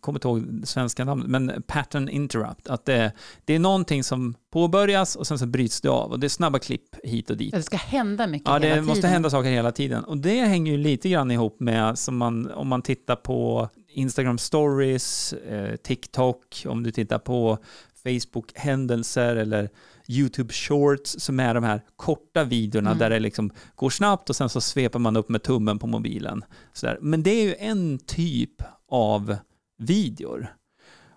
kommer 0.00 0.16
inte 0.18 0.28
ihåg 0.28 0.42
det 0.60 0.66
svenska 0.66 1.04
namnet, 1.04 1.26
men 1.28 1.62
pattern 1.66 2.08
interrupt. 2.08 2.68
Att 2.68 2.84
det, 2.84 3.12
det 3.44 3.54
är 3.54 3.58
någonting 3.58 4.04
som 4.04 4.34
påbörjas 4.50 5.16
och 5.16 5.26
sen 5.26 5.38
så 5.38 5.46
bryts 5.46 5.80
det 5.80 5.88
av 5.88 6.10
och 6.12 6.20
det 6.20 6.26
är 6.26 6.28
snabba 6.28 6.58
klipp 6.58 6.94
hit 7.04 7.30
och 7.30 7.36
dit. 7.36 7.54
Det 7.54 7.62
ska 7.62 7.76
hända 7.76 8.26
mycket 8.26 8.48
Ja, 8.48 8.52
hela 8.54 8.66
det 8.66 8.70
tiden. 8.72 8.84
måste 8.86 9.06
hända 9.08 9.30
saker 9.30 9.50
hela 9.50 9.72
tiden. 9.72 10.04
Och 10.04 10.16
det 10.16 10.40
hänger 10.40 10.72
ju 10.72 10.78
lite 10.78 11.08
grann 11.08 11.30
ihop 11.30 11.60
med, 11.60 11.98
som 11.98 12.16
man, 12.16 12.50
om 12.50 12.68
man 12.68 12.82
tittar 12.82 13.16
på 13.16 13.68
Instagram 13.88 14.38
stories, 14.38 15.32
eh, 15.32 15.76
TikTok, 15.76 16.62
om 16.68 16.82
du 16.82 16.90
tittar 16.90 17.18
på 17.18 17.58
Facebook-händelser 18.04 19.36
eller 19.36 19.68
YouTube 20.08 20.52
shorts 20.52 21.16
som 21.18 21.40
är 21.40 21.54
de 21.54 21.64
här 21.64 21.80
korta 21.96 22.44
videorna 22.44 22.90
Mm. 22.90 22.98
där 22.98 23.10
det 23.10 23.18
liksom 23.20 23.50
går 23.74 23.90
snabbt 23.90 24.30
och 24.30 24.36
sen 24.36 24.48
så 24.48 24.60
sveper 24.60 24.98
man 24.98 25.16
upp 25.16 25.28
med 25.28 25.42
tummen 25.42 25.78
på 25.78 25.86
mobilen. 25.86 26.44
Sådär. 26.72 26.98
Men 27.00 27.22
det 27.22 27.30
är 27.30 27.42
ju 27.44 27.54
en 27.58 27.98
typ 27.98 28.62
av 28.88 29.36
videor. 29.78 30.54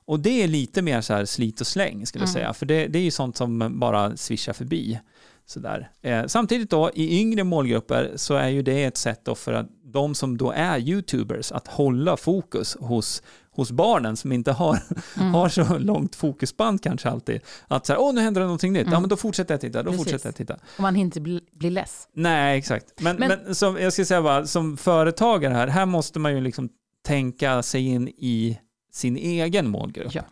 Och 0.05 0.19
det 0.19 0.43
är 0.43 0.47
lite 0.47 0.81
mer 0.81 1.01
så 1.01 1.13
här 1.13 1.25
slit 1.25 1.61
och 1.61 1.67
släng 1.67 2.05
skulle 2.05 2.21
jag 2.23 2.29
Mm. 2.29 2.33
säga, 2.33 2.53
för 2.53 2.65
det, 2.65 2.87
det 2.87 2.99
är 2.99 3.03
ju 3.03 3.11
sånt 3.11 3.37
som 3.37 3.79
bara 3.79 4.17
svischar 4.17 4.53
förbi. 4.53 4.99
Sådär. 5.45 5.89
Eh, 6.01 6.25
samtidigt 6.25 6.69
då, 6.69 6.91
i 6.93 7.19
yngre 7.19 7.43
målgrupper 7.43 8.11
så 8.15 8.35
är 8.35 8.47
ju 8.47 8.61
det 8.61 8.83
ett 8.83 8.97
sätt 8.97 9.21
då 9.23 9.35
för 9.35 9.53
att 9.53 9.67
de 9.83 10.15
som 10.15 10.37
då 10.37 10.51
är 10.51 10.79
YouTubers 10.79 11.51
att 11.51 11.67
hålla 11.67 12.17
fokus 12.17 12.77
hos, 12.79 13.23
hos 13.51 13.71
barnen 13.71 14.17
som 14.17 14.31
inte 14.31 14.51
har, 14.51 14.79
Mm. 15.17 15.33
har 15.33 15.49
så 15.49 15.77
långt 15.77 16.15
fokusband 16.15 16.83
kanske 16.83 17.09
alltid. 17.09 17.41
Att 17.67 17.85
så 17.85 17.93
här, 17.93 17.99
åh 18.01 18.13
nu 18.13 18.21
händer 18.21 18.41
det 18.41 18.45
någonting 18.47 18.73
nytt, 18.73 18.81
ja 18.81 18.87
Mm. 18.87 19.01
men 19.01 19.09
då 19.09 19.15
fortsätter 19.17 19.53
jag 19.53 19.61
titta, 19.61 19.83
då 19.83 19.91
Precis. 19.91 20.05
fortsätter 20.05 20.27
jag 20.27 20.35
titta. 20.35 20.53
Och 20.53 20.79
man 20.79 20.95
hinner 20.95 21.05
inte 21.05 21.21
bli, 21.21 21.41
bli 21.51 21.69
less. 21.69 22.07
Nej, 22.13 22.57
exakt. 22.57 22.85
Men, 23.01 23.15
men, 23.15 23.27
Men- 23.45 23.55
som, 23.55 23.77
jag 23.77 23.93
ska 23.93 24.05
säga 24.05 24.21
bara, 24.21 24.45
som 24.47 24.77
företagare 24.77 25.53
här, 25.53 25.67
här 25.67 25.85
måste 25.85 26.19
man 26.19 26.33
ju 26.35 26.41
liksom 26.41 26.69
tänka 27.07 27.63
sig 27.63 27.87
in 27.87 28.07
i 28.07 28.59
sin 28.91 29.17
egen 29.17 29.69
målgrupp. 29.69 30.15
Ja. 30.15 30.23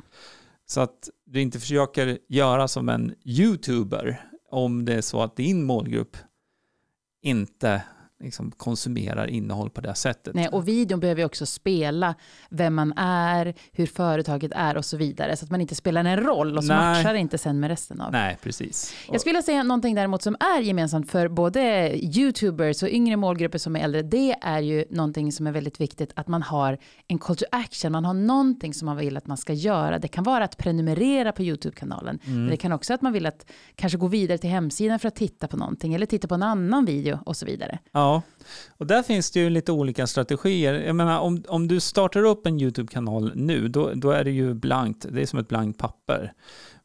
Så 0.65 0.81
att 0.81 1.09
du 1.25 1.41
inte 1.41 1.59
försöker 1.59 2.17
göra 2.27 2.67
som 2.67 2.89
en 2.89 3.15
YouTuber 3.25 4.29
om 4.49 4.85
det 4.85 4.93
är 4.93 5.01
så 5.01 5.21
att 5.21 5.35
din 5.35 5.63
målgrupp 5.63 6.17
inte 7.21 7.81
liksom 8.19 8.51
konsumerar 8.51 9.27
innehåll 9.27 9.69
på 9.69 9.81
det 9.81 9.95
sättet. 9.95 10.35
Nej, 10.35 10.47
och 10.47 10.67
videon 10.67 10.99
behöver 10.99 11.21
ju 11.21 11.25
också 11.25 11.45
spela 11.45 12.15
vem 12.49 12.75
man 12.75 12.93
är, 12.97 13.53
hur 13.71 13.85
företaget 13.85 14.51
är 14.55 14.77
och 14.77 14.85
så 14.85 14.97
vidare. 14.97 15.37
Så 15.37 15.45
att 15.45 15.51
man 15.51 15.61
inte 15.61 15.75
spelar 15.75 16.05
en 16.05 16.17
roll 16.17 16.57
och 16.57 16.63
så 16.63 16.73
Nej. 16.73 16.77
matchar 16.77 17.13
inte 17.13 17.37
sen 17.37 17.59
med 17.59 17.69
resten 17.69 18.01
av. 18.01 18.11
Nej, 18.11 18.37
precis. 18.41 18.93
Jag 19.11 19.21
skulle 19.21 19.31
vilja 19.31 19.41
säga 19.41 19.63
någonting 19.63 19.95
däremot 19.95 20.21
som 20.21 20.35
är 20.39 20.61
gemensamt 20.61 21.11
för 21.11 21.27
både 21.27 21.91
YouTubers 21.95 22.83
och 22.83 22.89
yngre 22.89 23.17
målgrupper 23.17 23.57
som 23.57 23.75
är 23.75 23.79
äldre. 23.79 24.01
Det 24.01 24.35
är 24.41 24.59
ju 24.59 24.85
någonting 24.89 25.31
som 25.31 25.47
är 25.47 25.51
väldigt 25.51 25.81
viktigt 25.81 26.11
att 26.15 26.27
man 26.27 26.41
har 26.41 26.77
en 27.07 27.17
call 27.19 27.35
to 27.35 27.45
action. 27.51 27.91
Man 27.91 28.05
har 28.05 28.13
någonting 28.13 28.73
som 28.73 28.85
man 28.85 28.97
vill 28.97 29.17
att 29.17 29.27
man 29.27 29.37
ska 29.37 29.53
göra. 29.53 29.99
Det 29.99 30.07
kan 30.07 30.23
vara 30.23 30.43
att 30.43 30.57
prenumerera 30.57 31.31
på 31.31 31.43
YouTube-kanalen. 31.43 32.19
Mm. 32.25 32.39
Men 32.39 32.49
det 32.49 32.57
kan 32.57 32.71
också 32.71 32.93
att 32.93 33.01
man 33.01 33.13
vill 33.13 33.25
att 33.25 33.45
kanske 33.75 33.97
gå 33.97 34.07
vidare 34.07 34.37
till 34.37 34.49
hemsidan 34.49 34.99
för 34.99 35.07
att 35.07 35.15
titta 35.15 35.47
på 35.47 35.57
någonting 35.57 35.93
eller 35.93 36.05
titta 36.05 36.27
på 36.27 36.35
en 36.35 36.43
annan 36.43 36.85
video 36.85 37.19
och 37.25 37.37
så 37.37 37.45
vidare. 37.45 37.79
Ja, 37.91 38.04
Ja, 38.05 38.21
och 38.77 38.87
där 38.87 39.03
finns 39.03 39.31
det 39.31 39.39
ju 39.39 39.49
lite 39.49 39.71
olika 39.71 40.07
strategier. 40.07 40.73
Jag 40.73 40.95
menar, 40.95 41.19
om, 41.19 41.43
om 41.47 41.67
du 41.67 41.79
startar 41.79 42.23
upp 42.23 42.45
en 42.45 42.61
YouTube-kanal 42.61 43.31
nu, 43.35 43.67
då, 43.67 43.91
då 43.95 44.11
är 44.11 44.23
det 44.23 44.31
ju 44.31 44.53
blankt. 44.53 45.05
Det 45.09 45.21
är 45.21 45.25
som 45.25 45.39
ett 45.39 45.47
blankt 45.47 45.79
papper. 45.79 46.33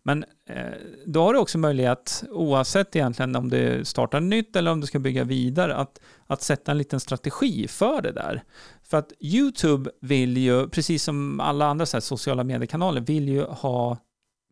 Men 0.03 0.25
eh, 0.47 0.65
då 1.07 1.23
har 1.23 1.33
du 1.33 1.39
också 1.39 1.59
möjlighet, 1.59 2.25
oavsett 2.31 2.97
egentligen 2.97 3.37
om 3.37 3.51
du 3.51 3.85
startar 3.85 4.21
nytt 4.21 4.57
eller 4.57 4.71
om 4.71 4.81
du 4.81 4.87
ska 4.87 4.99
bygga 4.99 5.25
vidare, 5.25 5.77
att, 5.77 6.01
att 6.27 6.43
sätta 6.43 6.71
en 6.71 6.79
liten 6.79 7.01
strategi 7.01 7.69
för 7.69 8.03
det 8.03 8.13
där. 8.13 8.43
För 8.83 8.99
att 8.99 9.13
YouTube 9.21 9.91
vill 10.01 10.37
ju, 10.37 10.69
precis 10.69 11.03
som 11.05 11.41
alla 11.41 11.67
andra 11.67 11.87
så 11.87 11.97
här 11.97 12.01
sociala 12.01 12.45
mediekanaler, 12.45 13.01
vill 13.01 13.29
ju 13.29 13.43
ha 13.43 13.99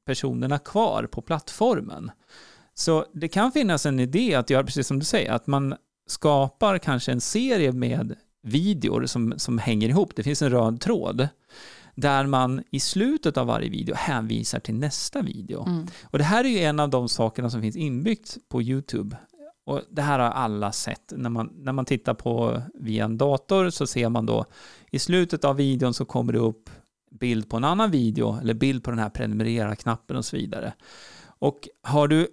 personerna 0.07 0.59
kvar 0.59 1.09
på 1.13 1.23
plattformen. 1.23 2.11
Så 2.75 3.05
det 3.13 3.29
kan 3.29 3.53
finnas 3.53 3.87
en 3.87 4.01
idé 4.01 4.35
att 4.35 4.51
göra 4.51 4.65
precis 4.65 4.87
som 4.87 4.99
du 4.99 5.05
säger, 5.05 5.33
att 5.33 5.47
man 5.47 5.75
skapar 6.11 6.79
kanske 6.79 7.13
en 7.13 7.21
serie 7.21 7.73
med 7.73 8.17
videor 8.43 9.07
som, 9.07 9.35
som 9.37 9.59
hänger 9.59 9.89
ihop. 9.89 10.17
Det 10.17 10.23
finns 10.23 10.43
en 10.43 10.51
röd 10.51 10.81
tråd 10.81 11.29
där 11.95 12.27
man 12.27 12.63
i 12.71 12.81
slutet 12.81 13.37
av 13.37 13.47
varje 13.47 13.69
video 13.69 13.95
hänvisar 13.95 14.61
till 14.61 14.75
nästa 14.75 15.23
video. 15.23 15.67
Mm. 15.67 15.87
Och 16.05 16.19
det 16.19 16.25
här 16.25 16.45
är 16.45 16.49
ju 16.49 16.59
en 16.59 16.81
av 16.81 16.91
de 16.91 17.09
sakerna 17.09 17.51
som 17.51 17.63
finns 17.63 17.77
inbyggt 17.77 18.37
på 18.49 18.63
YouTube. 18.63 19.17
Och 19.65 19.83
det 19.91 20.03
här 20.03 20.19
har 20.19 20.31
alla 20.31 20.73
sett. 20.73 21.13
När 21.17 21.31
man, 21.31 21.53
när 21.55 21.73
man 21.73 21.85
tittar 21.85 22.15
på 22.15 22.63
via 22.75 23.05
en 23.05 23.19
dator 23.19 23.71
så 23.71 23.87
ser 23.87 24.09
man 24.09 24.27
då 24.27 24.45
i 24.91 24.99
slutet 24.99 25.45
av 25.45 25.57
videon 25.57 25.95
så 25.95 26.05
kommer 26.05 26.33
det 26.33 26.39
upp 26.39 26.71
bild 27.11 27.51
på 27.51 27.57
en 27.57 27.65
annan 27.65 27.91
video 27.91 28.39
eller 28.41 28.55
bild 28.55 28.85
på 28.85 28.91
den 28.91 29.01
här 29.01 29.11
prenumerera-knappen 29.11 30.17
och 30.17 30.25
så 30.25 30.37
vidare. 30.37 30.73
Och 31.39 31.69
har 31.83 32.09
du 32.09 32.29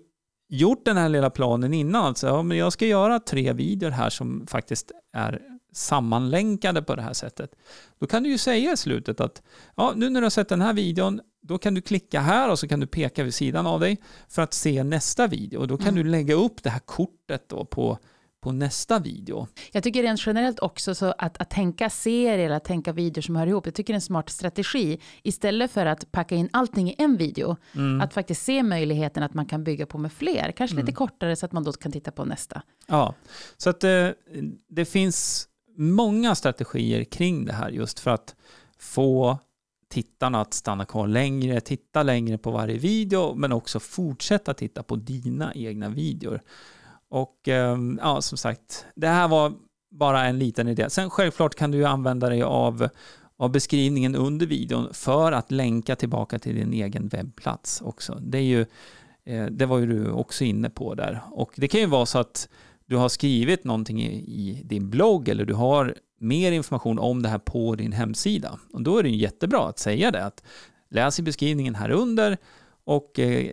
gjort 0.50 0.86
den 0.86 0.98
här 0.98 1.10
lilla 1.10 1.30
planen 1.30 1.74
innan, 1.74 2.06
alltså 2.06 2.28
ja, 2.28 2.44
men 2.44 2.58
jag 2.58 2.74
ska 2.74 2.86
göra 2.86 3.20
tre 3.20 3.54
videor 3.54 3.90
här 3.90 4.10
som 4.10 4.48
faktiskt 4.48 4.92
är 5.14 5.42
sammanlänkade 5.74 6.82
på 6.82 6.96
det 6.96 7.02
här 7.02 7.14
sättet. 7.14 7.52
Då 8.00 8.08
kan 8.08 8.24
du 8.24 8.30
ju 8.30 8.38
säga 8.38 8.72
i 8.74 8.78
slutet 8.78 9.20
att 9.22 9.42
ja, 9.76 9.94
nu 9.96 10.10
när 10.10 10.22
du 10.22 10.26
har 10.26 10.30
sett 10.30 10.50
den 10.50 10.62
här 10.62 10.74
videon, 10.74 11.22
då 11.42 11.58
kan 11.58 11.74
du 11.74 11.82
klicka 11.82 12.20
här 12.20 12.52
och 12.52 12.60
så 12.60 12.68
kan 12.68 12.80
du 12.80 12.88
peka 12.88 13.24
vid 13.24 13.34
sidan 13.34 13.68
av 13.68 13.80
dig 13.80 13.98
för 14.30 14.42
att 14.42 14.54
se 14.54 14.84
nästa 14.84 15.28
video. 15.28 15.60
Och 15.60 15.68
då 15.68 15.78
kan 15.78 15.88
Mm. 15.88 16.04
du 16.04 16.10
lägga 16.12 16.36
upp 16.36 16.64
det 16.64 16.70
här 16.70 16.80
kortet 16.80 17.50
då 17.50 17.66
på, 17.66 17.98
på 18.46 18.52
nästa 18.52 19.00
video. 19.00 19.48
Jag 19.72 19.84
tycker 19.84 20.04
rent 20.04 20.28
generellt 20.28 20.60
också 20.60 20.96
så 20.96 21.14
att, 21.18 21.38
att 21.42 21.50
tänka 21.50 21.90
serier 21.90 22.40
eller 22.40 22.56
att 22.56 22.64
tänka 22.64 22.94
videor 22.94 23.22
som 23.22 23.36
hör 23.36 23.48
ihop. 23.48 23.66
Jag 23.66 23.76
tycker 23.76 23.94
det 23.94 23.96
är 23.96 23.98
en 23.98 24.02
smart 24.02 24.30
strategi. 24.30 25.00
Istället 25.24 25.72
för 25.72 25.86
att 25.86 26.12
packa 26.12 26.36
in 26.36 26.50
allting 26.54 26.90
i 26.90 26.96
en 26.98 27.18
video. 27.18 27.58
Mm. 27.76 28.02
Att 28.02 28.14
faktiskt 28.14 28.44
se 28.44 28.64
möjligheten 28.64 29.24
att 29.24 29.34
man 29.34 29.46
kan 29.46 29.64
bygga 29.64 29.86
på 29.86 29.98
med 29.98 30.12
fler. 30.14 30.52
Kanske 30.52 30.76
Mm. 30.76 30.86
lite 30.86 30.96
kortare 30.96 31.36
så 31.36 31.46
att 31.46 31.52
man 31.52 31.64
då 31.64 31.72
kan 31.72 31.92
titta 31.92 32.12
på 32.12 32.26
nästa. 32.26 32.62
Ja, 32.88 33.14
så 33.58 33.70
att 33.70 33.84
eh, 33.84 34.10
det 34.68 34.86
finns 34.86 35.48
många 35.78 36.36
strategier 36.36 37.04
kring 37.04 37.46
det 37.46 37.54
här 37.54 37.70
just 37.70 38.00
för 38.00 38.12
att 38.12 38.36
få 38.80 39.40
tittarna 39.90 40.42
att 40.42 40.54
stanna 40.54 40.86
kvar 40.86 41.08
längre, 41.08 41.62
titta 41.62 42.04
längre 42.04 42.38
på 42.38 42.52
varje 42.52 42.78
video, 42.78 43.36
men 43.36 43.52
också 43.52 43.80
fortsätta 43.80 44.54
titta 44.54 44.84
på 44.84 44.96
dina 44.96 45.54
egna 45.54 45.90
videor. 45.90 46.42
Och 47.10 47.48
ehm, 47.48 48.00
ja, 48.04 48.22
som 48.22 48.38
sagt, 48.38 48.86
det 48.96 49.08
här 49.08 49.28
var 49.28 49.54
bara 49.92 50.26
en 50.26 50.40
liten 50.40 50.68
idé. 50.68 50.90
Sen 50.90 51.10
självklart 51.10 51.56
kan 51.56 51.72
du 51.72 51.78
ju 51.78 51.86
använda 51.86 52.30
dig 52.30 52.44
av, 52.44 52.90
av 53.38 53.52
beskrivningen 53.52 54.16
under 54.16 54.46
videon 54.46 54.94
för 54.94 55.32
att 55.32 55.52
länka 55.52 55.96
tillbaka 55.96 56.40
till 56.40 56.56
din 56.56 56.74
egen 56.74 57.08
webbplats 57.08 57.82
också. 57.82 58.16
Det, 58.22 58.38
är 58.38 58.42
ju, 58.42 58.66
eh, 59.26 59.46
det 59.46 59.66
var 59.66 59.78
ju 59.78 59.86
du 59.86 60.12
också 60.12 60.44
inne 60.44 60.70
på 60.70 60.96
där. 60.96 61.22
Och 61.32 61.52
det 61.56 61.68
kan 61.68 61.80
ju 61.80 61.86
vara 61.86 62.06
så 62.06 62.20
att 62.20 62.50
du 62.86 62.96
har 62.96 63.10
skrivit 63.10 63.64
någonting 63.64 64.04
i, 64.04 64.12
i 64.16 64.62
din 64.64 64.90
blogg 64.90 65.30
eller 65.30 65.46
du 65.46 65.54
har 65.54 65.96
mer 66.20 66.52
information 66.52 67.00
om 67.00 67.22
det 67.22 67.30
här 67.30 67.38
på 67.38 67.76
din 67.76 67.92
hemsida. 67.92 68.60
Och 68.74 68.82
då 68.82 68.98
är 68.98 69.04
det 69.04 69.10
ju 69.10 69.18
jättebra 69.18 69.68
att 69.68 69.80
säga 69.80 70.12
det, 70.12 70.26
att 70.26 70.44
läs 70.90 71.20
i 71.20 71.24
beskrivningen 71.24 71.76
här 71.76 71.90
under 71.90 72.38
och 72.86 73.20
eh, 73.20 73.52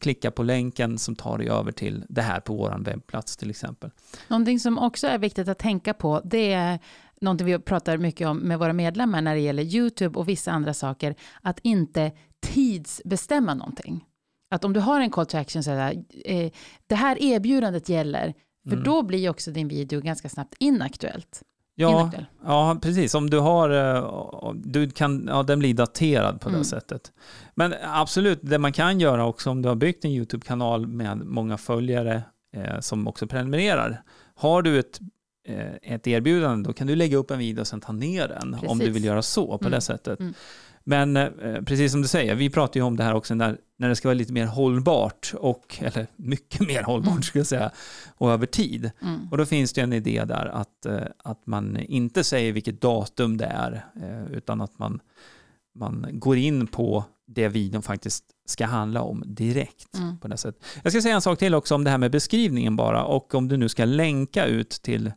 klicka 0.00 0.30
på 0.30 0.42
länken 0.42 0.98
som 0.98 1.16
tar 1.16 1.38
dig 1.38 1.48
över 1.48 1.72
till 1.72 2.04
det 2.08 2.22
här 2.22 2.40
på 2.40 2.54
vår 2.54 2.84
webbplats 2.84 3.36
till 3.36 3.50
exempel. 3.50 3.90
Någonting 4.28 4.60
som 4.60 4.78
också 4.78 5.06
är 5.06 5.18
viktigt 5.18 5.48
att 5.48 5.58
tänka 5.58 5.94
på, 5.94 6.20
det 6.24 6.52
är 6.52 6.78
någonting 7.20 7.46
vi 7.46 7.58
pratar 7.58 7.98
mycket 7.98 8.28
om 8.28 8.38
med 8.38 8.58
våra 8.58 8.72
medlemmar 8.72 9.22
när 9.22 9.34
det 9.34 9.40
gäller 9.40 9.62
YouTube 9.62 10.18
och 10.18 10.28
vissa 10.28 10.52
andra 10.52 10.74
saker, 10.74 11.14
att 11.42 11.58
inte 11.62 12.12
tidsbestämma 12.40 13.54
någonting. 13.54 14.04
Att 14.50 14.64
om 14.64 14.72
du 14.72 14.80
har 14.80 15.00
en 15.00 15.10
call 15.10 15.26
to 15.26 15.36
action, 15.36 15.62
så 15.62 15.70
här, 15.70 16.04
eh, 16.24 16.52
det 16.86 16.94
här 16.94 17.22
erbjudandet 17.22 17.88
gäller, 17.88 18.34
för 18.64 18.72
mm. 18.72 18.84
då 18.84 19.02
blir 19.02 19.28
också 19.28 19.50
din 19.50 19.68
video 19.68 20.00
ganska 20.00 20.28
snabbt 20.28 20.54
inaktuellt. 20.58 21.42
Ja, 21.74 22.10
ja, 22.44 22.78
precis. 22.82 23.14
Om 23.14 23.30
du 23.30 23.38
har, 23.38 23.70
eh, 23.70 24.52
du 24.54 24.90
kan, 24.90 25.26
ja, 25.28 25.42
den 25.42 25.58
blir 25.58 25.74
daterad 25.74 26.40
på 26.40 26.48
mm. 26.48 26.60
det 26.60 26.64
sättet. 26.64 27.12
Men 27.54 27.74
absolut, 27.82 28.38
det 28.42 28.58
man 28.58 28.72
kan 28.72 29.00
göra 29.00 29.26
också 29.26 29.50
om 29.50 29.62
du 29.62 29.68
har 29.68 29.76
byggt 29.76 30.04
en 30.04 30.10
YouTube-kanal 30.10 30.86
med 30.86 31.18
många 31.18 31.58
följare 31.58 32.22
eh, 32.56 32.80
som 32.80 33.08
också 33.08 33.26
prenumererar. 33.26 34.02
Har 34.34 34.62
du 34.62 34.78
ett, 34.78 35.00
eh, 35.48 35.92
ett 35.94 36.06
erbjudande, 36.06 36.68
då 36.68 36.72
kan 36.72 36.86
du 36.86 36.96
lägga 36.96 37.16
upp 37.16 37.30
en 37.30 37.38
video 37.38 37.60
och 37.60 37.66
sen 37.66 37.80
ta 37.80 37.92
ner 37.92 38.28
den 38.28 38.52
precis. 38.52 38.70
om 38.70 38.78
du 38.78 38.90
vill 38.90 39.04
göra 39.04 39.22
så 39.22 39.58
på 39.58 39.64
mm. 39.64 39.70
det 39.70 39.80
sättet. 39.80 40.20
Mm. 40.20 40.34
Men 40.84 41.16
eh, 41.16 41.62
precis 41.66 41.92
som 41.92 42.02
du 42.02 42.08
säger, 42.08 42.34
vi 42.34 42.50
pratar 42.50 42.80
ju 42.80 42.86
om 42.86 42.96
det 42.96 43.04
här 43.04 43.14
också 43.14 43.34
när, 43.34 43.58
när 43.78 43.88
det 43.88 43.96
ska 43.96 44.08
vara 44.08 44.14
lite 44.14 44.32
mer 44.32 44.46
hållbart, 44.46 45.34
och, 45.36 45.78
eller 45.80 46.06
mycket 46.16 46.60
mer 46.60 46.82
hållbart 46.82 47.12
mm. 47.12 47.22
skulle 47.22 47.40
jag 47.40 47.46
säga, 47.46 47.70
och 48.16 48.30
över 48.30 48.46
tid. 48.46 48.90
Mm. 49.02 49.28
Och 49.30 49.38
då 49.38 49.46
finns 49.46 49.72
det 49.72 49.80
en 49.80 49.92
idé 49.92 50.24
där 50.24 50.46
att, 50.46 50.86
eh, 50.86 51.02
att 51.18 51.46
man 51.46 51.76
inte 51.76 52.24
säger 52.24 52.52
vilket 52.52 52.80
datum 52.80 53.36
det 53.36 53.46
är, 53.46 53.84
eh, 54.02 54.36
utan 54.36 54.60
att 54.60 54.78
man, 54.78 55.00
man 55.74 56.06
går 56.12 56.36
in 56.36 56.66
på 56.66 57.04
det 57.26 57.48
videon 57.48 57.82
faktiskt 57.82 58.24
ska 58.46 58.66
handla 58.66 59.02
om 59.02 59.22
direkt. 59.26 59.98
Mm. 59.98 60.18
på 60.18 60.28
det 60.28 60.36
sättet. 60.36 60.64
Jag 60.82 60.92
ska 60.92 61.02
säga 61.02 61.14
en 61.14 61.20
sak 61.20 61.38
till 61.38 61.54
också 61.54 61.74
om 61.74 61.84
det 61.84 61.90
här 61.90 61.98
med 61.98 62.10
beskrivningen 62.10 62.76
bara, 62.76 63.04
och 63.04 63.34
om 63.34 63.48
du 63.48 63.56
nu 63.56 63.68
ska 63.68 63.84
länka 63.84 64.46
ut 64.46 64.70
till 64.70 65.12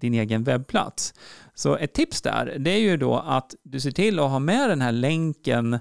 din 0.00 0.14
egen 0.14 0.44
webbplats. 0.44 1.14
Så 1.54 1.76
ett 1.76 1.92
tips 1.92 2.22
där, 2.22 2.56
det 2.58 2.70
är 2.70 2.80
ju 2.80 2.96
då 2.96 3.16
att 3.18 3.54
du 3.62 3.80
ser 3.80 3.90
till 3.90 4.18
att 4.18 4.30
ha 4.30 4.38
med 4.38 4.70
den 4.70 4.80
här 4.80 4.92
länken 4.92 5.78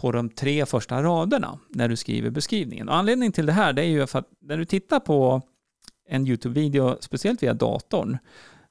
på 0.00 0.12
de 0.12 0.28
tre 0.28 0.66
första 0.66 1.02
raderna 1.02 1.58
när 1.68 1.88
du 1.88 1.96
skriver 1.96 2.30
beskrivningen. 2.30 2.88
Och 2.88 2.96
anledningen 2.96 3.32
till 3.32 3.46
det 3.46 3.52
här 3.52 3.72
det 3.72 3.82
är 3.82 3.88
ju 3.88 4.06
för 4.06 4.18
att 4.18 4.28
när 4.40 4.56
du 4.56 4.64
tittar 4.64 5.00
på 5.00 5.42
en 6.08 6.26
YouTube-video, 6.26 6.96
speciellt 7.00 7.42
via 7.42 7.54
datorn, 7.54 8.18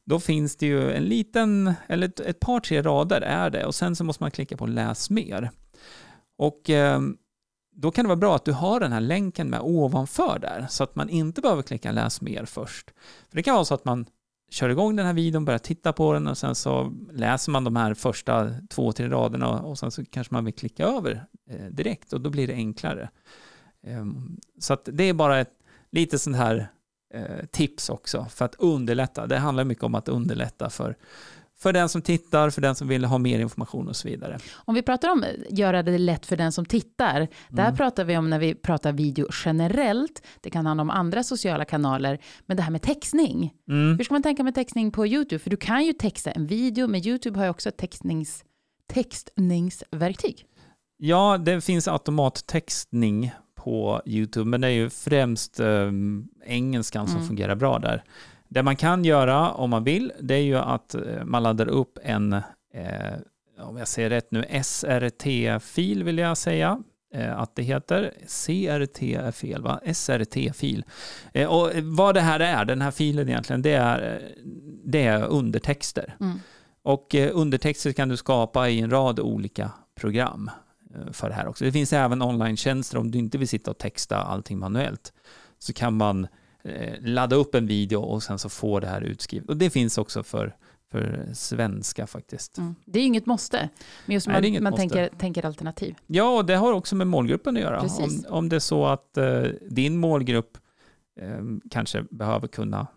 då 0.06 0.20
finns 0.20 0.56
det 0.56 0.66
ju 0.66 0.92
en 0.92 1.04
liten, 1.04 1.74
eller 1.88 2.08
ett, 2.08 2.20
ett, 2.20 2.40
par, 2.40 2.60
tre 2.60 2.82
rader 2.82 3.22
är 3.22 3.50
det 3.50 3.66
och 3.66 3.76
sen 3.76 3.96
så 3.96 4.04
måste 4.04 4.24
man 4.24 4.32
klicka 4.32 4.58
på 4.58 4.66
läs 4.66 5.10
mer. 5.10 5.52
Och 6.38 6.70
eh, 6.70 7.02
då 7.76 7.92
kan 7.92 8.06
det 8.06 8.08
vara 8.08 8.16
bra 8.16 8.36
att 8.36 8.46
du 8.46 8.52
har 8.52 8.80
den 8.80 8.92
här 8.92 9.02
länken 9.02 9.50
med 9.50 9.60
ovanför 9.64 10.40
där 10.40 10.68
så 10.70 10.84
att 10.84 10.96
man 10.96 11.10
inte 11.10 11.42
behöver 11.42 11.62
klicka 11.62 11.92
läs 11.92 12.22
mer 12.22 12.46
först. 12.46 12.92
För 13.30 13.36
det 13.36 13.44
kan 13.44 13.54
vara 13.54 13.66
så 13.66 13.74
att 13.74 13.86
man 13.86 14.06
kör 14.50 14.70
igång 14.70 14.96
den 14.96 15.06
här 15.06 15.14
videon, 15.14 15.46
börjar 15.46 15.60
titta 15.60 15.94
på 15.94 16.14
den 16.14 16.28
och 16.28 16.38
sen 16.38 16.56
så 16.56 16.94
läser 17.12 17.52
man 17.52 17.64
de 17.64 17.76
här 17.76 17.94
första 17.94 18.52
två, 18.70 18.92
tre 18.92 19.10
raderna 19.10 19.62
och 19.62 19.80
sen 19.80 19.92
så 19.92 20.06
kanske 20.06 20.34
man 20.34 20.46
vill 20.46 20.54
klicka 20.54 20.86
över 20.86 21.26
eh, 21.50 21.66
direkt 21.66 22.14
och 22.14 22.22
då 22.22 22.30
blir 22.30 22.48
det 22.48 22.54
enklare. 22.54 23.10
Ehm, 23.84 24.40
så 24.60 24.74
att 24.74 24.90
det 24.94 25.04
är 25.04 25.14
bara 25.14 25.40
ett 25.40 25.54
lite 25.92 26.20
sånt 26.20 26.38
här 26.38 26.68
eh, 27.14 27.46
tips 27.52 27.90
också 27.90 28.26
för 28.30 28.46
att 28.46 28.56
underlätta. 28.56 29.28
Det 29.28 29.38
handlar 29.38 29.64
mycket 29.64 29.84
om 29.84 29.96
att 29.96 30.08
underlätta 30.08 30.70
för 30.70 30.98
för 31.62 31.74
den 31.74 31.90
som 31.90 32.02
tittar, 32.02 32.50
för 32.50 32.62
den 32.62 32.76
som 32.76 32.88
vill 32.88 33.06
ha 33.06 33.18
mer 33.18 33.40
information 33.40 33.88
och 33.88 33.96
så 33.96 34.08
vidare. 34.08 34.40
Om 34.54 34.76
vi 34.76 34.82
pratar 34.82 35.10
om 35.10 35.26
göra 35.50 35.84
det 35.84 35.98
lätt 35.98 36.26
för 36.26 36.38
den 36.38 36.52
som 36.52 36.66
tittar, 36.66 37.16
mm. 37.16 37.30
där 37.50 37.72
pratar 37.72 38.04
vi 38.04 38.18
om 38.18 38.30
när 38.30 38.40
vi 38.40 38.56
pratar 38.56 38.92
video 38.92 39.28
generellt, 39.46 40.24
det 40.42 40.50
kan 40.50 40.66
handla 40.66 40.82
om 40.82 40.90
andra 40.90 41.24
sociala 41.24 41.66
kanaler, 41.66 42.20
men 42.46 42.58
det 42.58 42.64
här 42.64 42.72
med 42.72 42.82
textning. 42.82 43.54
Mm. 43.70 43.98
Hur 43.98 44.04
ska 44.04 44.14
man 44.14 44.24
tänka 44.24 44.44
med 44.44 44.56
textning 44.56 44.92
på 44.92 45.08
YouTube? 45.08 45.40
För 45.40 45.50
du 45.50 45.58
kan 45.58 45.86
ju 45.86 45.94
texta 45.94 46.32
en 46.32 46.46
video, 46.46 46.88
men 46.88 47.08
YouTube 47.08 47.40
har 47.40 47.46
ju 47.46 47.50
också 47.50 47.70
ett 47.70 47.78
textnings, 47.78 48.44
textningsverktyg. 48.94 50.46
Ja, 50.98 51.38
det 51.38 51.62
finns 51.62 51.88
automattextning 51.88 53.32
på 53.56 54.02
YouTube, 54.06 54.50
men 54.50 54.62
det 54.62 54.68
är 54.68 54.72
ju 54.72 54.90
främst 54.90 55.60
eh, 55.60 55.92
engelskan 56.46 57.08
som 57.08 57.16
mm. 57.16 57.28
fungerar 57.28 57.56
bra 57.56 57.80
där. 57.80 58.04
Det 58.50 58.64
man 58.64 58.76
kan 58.76 59.06
göra 59.06 59.52
om 59.52 59.70
man 59.70 59.84
vill, 59.84 60.12
det 60.20 60.34
är 60.34 60.42
ju 60.42 60.58
att 60.58 60.96
eh, 60.96 61.24
man 61.24 61.44
laddar 61.44 61.68
upp 61.68 62.00
en, 62.04 62.34
eh, 62.74 63.14
om 63.60 63.78
jag 63.78 63.88
säger 63.88 64.10
rätt 64.10 64.32
nu, 64.32 64.46
SRT-fil 64.64 66.04
vill 66.04 66.18
jag 66.18 66.38
säga 66.38 66.84
eh, 67.14 67.40
att 67.40 67.56
det 67.56 67.64
heter. 67.64 68.14
CRT 68.28 69.02
är 69.02 69.32
fel 69.32 69.62
va? 69.62 69.80
SRT-fil. 69.94 70.86
Eh, 71.34 71.48
och 71.48 71.72
vad 71.84 72.16
det 72.16 72.22
här 72.22 72.40
är, 72.40 72.66
den 72.66 72.82
här 72.82 72.92
filen 72.92 73.30
egentligen, 73.30 73.62
det 73.62 73.74
är, 73.74 74.14
eh, 74.14 74.44
det 74.86 75.06
är 75.06 75.24
undertexter. 75.24 76.16
Mm. 76.20 76.40
Och 76.84 77.16
eh, 77.16 77.32
undertexter 77.34 77.92
kan 77.92 78.10
du 78.10 78.18
skapa 78.18 78.70
i 78.70 78.80
en 78.80 78.90
rad 78.90 79.20
olika 79.20 79.72
program 79.96 80.52
för 81.12 81.30
det 81.30 81.36
här 81.36 81.48
också. 81.48 81.66
Det 81.66 81.72
finns 81.72 81.94
även 81.94 82.22
online-tjänster 82.22 82.98
om 82.98 83.12
du 83.12 83.18
inte 83.18 83.38
vill 83.38 83.48
sitta 83.48 83.72
och 83.72 83.78
texta 83.78 84.18
allting 84.18 84.60
manuellt. 84.60 85.14
Så 85.60 85.74
kan 85.74 85.94
man 85.94 86.28
ladda 87.00 87.36
upp 87.36 87.56
en 87.56 87.68
video 87.68 88.00
och 88.00 88.24
sen 88.24 88.40
så 88.40 88.50
få 88.50 88.80
det 88.80 88.88
här 88.88 89.02
utskrivet. 89.02 89.50
Och 89.50 89.58
det 89.58 89.70
finns 89.70 89.98
också 89.98 90.24
för, 90.24 90.56
för 90.92 91.30
svenska 91.34 92.08
faktiskt. 92.08 92.58
Mm. 92.58 92.76
Det 92.86 93.00
är 93.00 93.04
inget 93.04 93.26
måste, 93.26 93.70
men 94.06 94.14
just 94.14 94.28
Nej, 94.28 94.52
man, 94.52 94.64
man 94.64 94.76
tänker, 94.76 95.10
tänker, 95.18 95.46
alternativ. 95.46 95.96
Ja, 96.08 96.38
och 96.38 96.46
det 96.46 96.56
har 96.56 96.74
också 96.74 96.96
med 96.96 97.08
målgruppen 97.08 97.58
att 97.58 97.64
göra. 97.64 97.82
Om, 97.82 98.24
om 98.30 98.50
det 98.50 98.56
är 98.56 98.60
så 98.60 98.86
att 98.86 99.18
eh, 99.18 99.42
din 99.70 99.98
målgrupp 99.98 100.58
eh, 101.22 101.40
kanske 101.70 102.04
behöver 102.12 102.48
kunna 102.48 102.88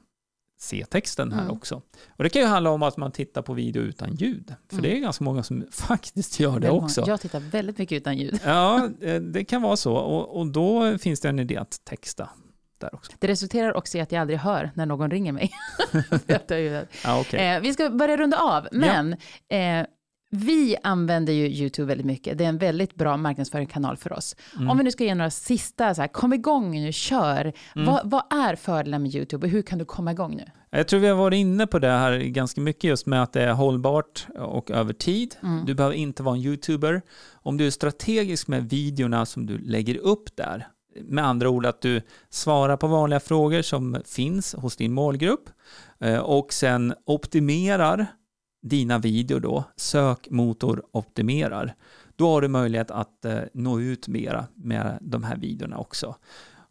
se 0.62 0.84
texten 0.84 1.32
här 1.32 1.42
mm. 1.42 1.52
också. 1.52 1.82
Och 2.08 2.24
det 2.24 2.28
kan 2.28 2.42
ju 2.42 2.48
handla 2.48 2.70
om 2.70 2.82
att 2.82 2.96
man 2.96 3.12
tittar 3.12 3.42
på 3.42 3.54
video 3.54 3.82
utan 3.82 4.14
ljud, 4.14 4.54
för 4.68 4.78
mm. 4.78 4.82
det 4.82 4.96
är 4.96 5.00
ganska 5.00 5.24
många 5.24 5.42
som 5.42 5.64
faktiskt 5.70 6.40
gör 6.40 6.60
det 6.60 6.70
också. 6.70 7.04
Jag 7.06 7.20
tittar 7.20 7.40
väldigt 7.40 7.78
mycket 7.78 7.96
utan 7.96 8.18
ljud. 8.18 8.40
Ja, 8.44 8.88
eh, 9.00 9.20
det 9.20 9.44
kan 9.44 9.62
vara 9.62 9.76
så 9.76 9.94
och, 9.94 10.36
och 10.40 10.46
då 10.46 10.98
finns 10.98 11.20
det 11.20 11.28
en 11.28 11.38
idé 11.38 11.56
att 11.56 11.80
texta 11.84 12.28
där 12.86 12.94
också. 12.94 13.12
Det 13.18 13.28
resulterar 13.28 13.76
också 13.76 13.98
i 13.98 14.00
att 14.00 14.12
jag 14.12 14.20
aldrig 14.20 14.38
hör 14.38 14.70
när 14.74 14.86
någon 14.86 15.10
ringer 15.10 15.32
mig. 15.32 15.50
ja, 17.04 17.20
okay. 17.20 17.40
eh, 17.40 17.60
vi 17.60 17.72
ska 17.72 17.90
börja 17.90 18.16
runda 18.16 18.38
av, 18.38 18.68
men 18.72 19.16
ja. 19.48 19.56
eh, 19.56 19.86
vi 20.34 20.76
använder 20.82 21.32
ju 21.32 21.48
YouTube 21.48 21.88
väldigt 21.88 22.06
mycket. 22.06 22.38
Det 22.38 22.44
är 22.44 22.48
en 22.48 22.58
väldigt 22.58 22.94
bra 22.94 23.16
marknadsföringskanal 23.16 23.96
för 23.96 24.12
oss. 24.12 24.36
Mm. 24.56 24.70
Om 24.70 24.78
vi 24.78 24.84
nu 24.84 24.90
ska 24.90 25.04
ge 25.04 25.14
några 25.14 25.30
sista, 25.30 25.94
så 25.94 26.00
här, 26.00 26.08
kom 26.08 26.32
igång 26.32 26.70
nu, 26.70 26.92
kör. 26.92 27.52
Mm. 27.76 27.86
Vad, 27.86 28.10
vad, 28.10 28.22
är 28.30 28.56
fördelen 28.56 29.02
med 29.02 29.14
YouTube 29.14 29.46
och 29.46 29.52
hur 29.52 29.62
kan 29.62 29.78
du 29.78 29.84
komma 29.84 30.12
igång 30.12 30.36
nu? 30.36 30.44
Jag 30.70 30.88
tror 30.88 31.00
vi 31.00 31.08
har 31.08 31.16
varit 31.16 31.36
inne 31.36 31.66
på 31.66 31.78
det 31.78 31.90
här 31.90 32.18
ganska 32.18 32.60
mycket 32.60 32.84
just 32.84 33.06
med 33.06 33.22
att 33.22 33.32
det 33.32 33.42
är 33.42 33.52
hållbart 33.52 34.26
och 34.38 34.70
över 34.70 34.92
tid. 34.92 35.36
Mm. 35.42 35.64
Du 35.66 35.74
behöver 35.74 35.96
inte 35.96 36.22
vara 36.22 36.36
en 36.36 36.42
YouTuber. 36.42 37.02
Om 37.32 37.56
du 37.56 37.66
är 37.66 37.70
strategisk 37.70 38.48
med 38.48 38.70
videorna 38.70 39.26
som 39.26 39.46
du 39.46 39.58
lägger 39.58 39.96
upp 39.96 40.36
där 40.36 40.68
med 40.94 41.24
andra 41.24 41.48
ord 41.48 41.66
att 41.66 41.80
du 41.80 42.02
svarar 42.30 42.76
på 42.76 42.86
vanliga 42.86 43.20
frågor 43.20 43.62
som 43.62 44.02
finns 44.04 44.54
hos 44.54 44.76
din 44.76 44.92
målgrupp 44.92 45.50
eh, 46.00 46.18
och 46.18 46.52
sen 46.52 46.94
optimerar 47.06 48.06
dina 48.62 48.98
videor 48.98 49.40
då, 49.40 49.64
sökmotor 49.76 50.82
optimerar. 50.92 51.74
Då 52.16 52.28
har 52.28 52.40
du 52.40 52.48
möjlighet 52.48 52.90
att 52.90 53.24
eh, 53.24 53.38
nå 53.54 53.80
ut 53.80 54.08
mera 54.08 54.46
med 54.54 54.98
de 55.00 55.24
här 55.24 55.36
videorna 55.36 55.78
också. 55.78 56.16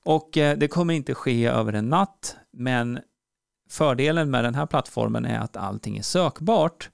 Och 0.03 0.37
eh, 0.37 0.57
det 0.57 0.67
kommer 0.67 0.93
inte 0.93 1.13
ske 1.13 1.45
över 1.45 1.73
en 1.73 1.89
natt, 1.89 2.35
men 2.51 2.99
fördelen 3.69 4.31
med 4.31 4.43
den 4.43 4.55
här 4.55 4.65
plattformen 4.65 5.25
är 5.25 5.39
att 5.39 5.57
allting 5.57 5.97
är 5.97 6.01
sökbart 6.01 6.89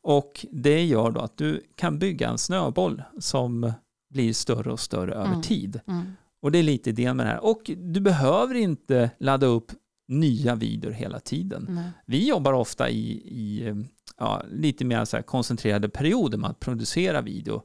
och 0.00 0.46
det 0.50 0.84
gör 0.84 1.10
då 1.10 1.20
att 1.20 1.36
du 1.36 1.66
kan 1.74 1.98
bygga 1.98 2.28
en 2.28 2.38
snöboll 2.38 3.02
som 3.18 3.72
blir 4.10 4.32
större 4.32 4.72
och 4.72 4.80
större 4.80 5.14
över 5.14 5.26
mm. 5.26 5.42
tid. 5.42 5.80
Mm. 5.86 6.16
Och 6.40 6.52
det 6.52 6.58
är 6.58 6.62
lite 6.62 6.90
idén 6.90 7.16
med 7.16 7.26
det 7.26 7.30
här. 7.30 7.44
Och 7.44 7.70
du 7.76 8.00
behöver 8.00 8.54
inte 8.54 9.10
ladda 9.18 9.46
upp 9.46 9.72
nya 10.08 10.54
videor 10.54 10.90
hela 10.90 11.20
tiden. 11.20 11.66
Nej. 11.70 11.90
Vi 12.06 12.28
jobbar 12.28 12.52
ofta 12.52 12.90
i, 12.90 13.10
i 13.12 13.74
ja, 14.16 14.42
lite 14.50 14.84
mer 14.84 15.04
så 15.04 15.22
koncentrerade 15.22 15.88
perioder 15.88 16.38
med 16.38 16.50
att 16.50 16.60
producera 16.60 17.20
video. 17.20 17.62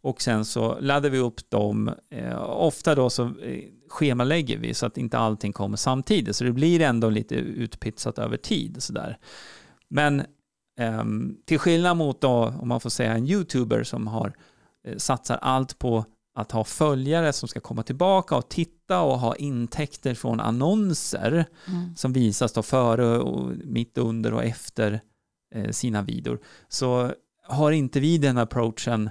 Och 0.00 0.22
sen 0.22 0.44
så 0.44 0.80
laddar 0.80 1.10
vi 1.10 1.18
upp 1.18 1.50
dem. 1.50 1.90
Eh, 2.10 2.42
ofta 2.50 2.94
då 2.94 3.10
så 3.10 3.24
eh, 3.24 3.64
schemalägger 3.88 4.58
vi 4.58 4.74
så 4.74 4.86
att 4.86 4.98
inte 4.98 5.18
allting 5.18 5.52
kommer 5.52 5.76
samtidigt. 5.76 6.36
Så 6.36 6.44
det 6.44 6.52
blir 6.52 6.80
ändå 6.80 7.10
lite 7.10 7.34
utpitsat 7.34 8.18
över 8.18 8.36
tid. 8.36 8.76
Så 8.82 8.92
där. 8.92 9.18
Men 9.88 10.20
eh, 10.78 11.04
till 11.44 11.58
skillnad 11.58 11.96
mot 11.96 12.20
då, 12.20 12.54
om 12.60 12.68
man 12.68 12.80
får 12.80 12.90
säga 12.90 13.12
en 13.12 13.26
YouTuber 13.26 13.82
som 13.82 14.06
har 14.06 14.32
eh, 14.84 14.96
satsar 14.96 15.36
allt 15.36 15.78
på 15.78 16.04
att 16.34 16.52
ha 16.52 16.64
följare 16.64 17.32
som 17.32 17.48
ska 17.48 17.60
komma 17.60 17.82
tillbaka 17.82 18.36
och 18.36 18.48
titta 18.48 19.00
och 19.00 19.18
ha 19.18 19.36
intäkter 19.36 20.14
från 20.14 20.40
annonser 20.40 21.46
mm. 21.68 21.96
som 21.96 22.12
visas 22.12 22.52
då 22.52 22.62
före 22.62 23.18
och 23.18 23.50
mitt 23.64 23.98
under 23.98 24.34
och 24.34 24.44
efter 24.44 25.00
eh, 25.54 25.70
sina 25.70 26.02
videor 26.02 26.40
så 26.68 27.12
har 27.46 27.72
inte 27.72 28.00
vi 28.00 28.18
den 28.18 28.38
approachen 28.38 29.10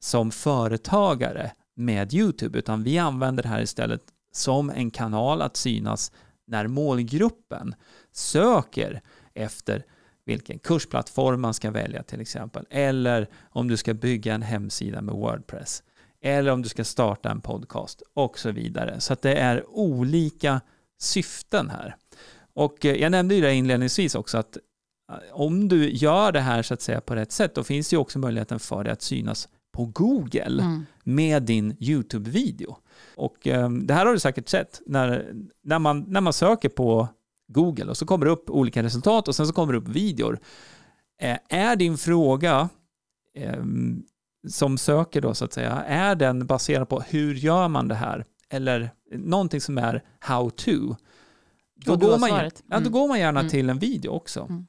som 0.00 0.30
företagare 0.30 1.52
med 1.74 2.14
YouTube, 2.14 2.58
utan 2.58 2.82
vi 2.82 2.98
använder 2.98 3.42
det 3.42 3.48
här 3.48 3.62
istället 3.62 4.02
som 4.32 4.70
en 4.70 4.90
kanal 4.90 5.42
att 5.42 5.56
synas 5.56 6.12
när 6.46 6.66
målgruppen 6.66 7.74
söker 8.12 9.02
efter 9.34 9.84
vilken 10.24 10.58
kursplattform 10.58 11.40
man 11.40 11.54
ska 11.54 11.70
välja 11.70 12.02
till 12.02 12.20
exempel, 12.20 12.66
eller 12.70 13.28
om 13.50 13.68
du 13.68 13.76
ska 13.76 13.94
bygga 13.94 14.34
en 14.34 14.42
hemsida 14.42 15.02
med 15.02 15.14
Wordpress, 15.14 15.82
eller 16.22 16.52
om 16.52 16.62
du 16.62 16.68
ska 16.68 16.84
starta 16.84 17.30
en 17.30 17.40
podcast 17.40 18.02
och 18.14 18.38
så 18.38 18.50
vidare. 18.50 19.00
Så 19.00 19.16
det 19.22 19.34
är 19.34 19.64
olika 19.68 20.60
syften 21.00 21.70
här. 21.70 21.96
Och 22.54 22.84
eh, 22.84 22.96
jag 22.96 23.10
nämnde 23.10 23.34
ju 23.34 23.40
det 23.40 23.54
inledningsvis 23.54 24.14
också 24.14 24.38
att 24.38 24.56
eh, 24.56 25.16
om 25.32 25.68
du 25.68 25.90
gör 25.90 26.32
det 26.32 26.40
här 26.40 26.62
så 26.62 26.74
att 26.74 26.82
säga 26.82 27.00
på 27.00 27.14
rätt 27.14 27.32
sätt, 27.32 27.54
då 27.54 27.64
finns 27.64 27.88
det 27.88 27.94
ju 27.94 28.00
också 28.00 28.18
möjligheten 28.18 28.60
för 28.60 28.84
dig 28.84 28.92
att 28.92 29.02
synas 29.02 29.48
på 29.72 29.84
Google 29.84 30.62
mm. 30.62 30.86
med 31.04 31.42
din 31.42 31.76
YouTube-video. 31.80 32.76
Och 33.16 33.46
eh, 33.46 33.70
det 33.70 33.94
här 33.94 34.06
har 34.06 34.12
du 34.12 34.18
säkert 34.18 34.48
sett 34.48 34.82
när, 34.86 35.32
när, 35.62 35.78
man, 35.78 36.04
när 36.08 36.20
man 36.20 36.32
söker 36.32 36.68
på 36.68 37.08
Google 37.48 37.84
och 37.84 37.96
så 37.96 38.06
kommer 38.06 38.26
det 38.26 38.32
upp 38.32 38.50
olika 38.50 38.82
resultat 38.82 39.28
och 39.28 39.34
sen 39.34 39.46
så 39.46 39.52
kommer 39.52 39.72
det 39.72 39.78
upp 39.78 39.88
videor. 39.88 40.38
Eh, 41.20 41.38
är 41.48 41.76
din 41.76 41.98
fråga 41.98 42.68
eh, 43.34 43.62
som 44.48 44.78
söker 44.78 45.20
då 45.20 45.34
så 45.34 45.44
att 45.44 45.52
säga, 45.52 45.70
är 45.86 46.14
den 46.14 46.46
baserad 46.46 46.88
på 46.88 47.00
hur 47.00 47.34
gör 47.34 47.68
man 47.68 47.88
det 47.88 47.94
här? 47.94 48.24
Eller 48.48 48.90
någonting 49.12 49.60
som 49.60 49.78
är 49.78 50.02
how 50.18 50.50
to? 50.50 50.96
Då, 51.74 51.96
går 51.96 52.18
man, 52.18 52.30
mm. 52.30 52.44
ja, 52.44 52.52
då 52.68 52.76
mm. 52.76 52.92
går 52.92 53.08
man 53.08 53.18
gärna 53.20 53.40
mm. 53.40 53.50
till 53.50 53.70
en 53.70 53.78
video 53.78 54.10
också. 54.10 54.40
Mm. 54.40 54.66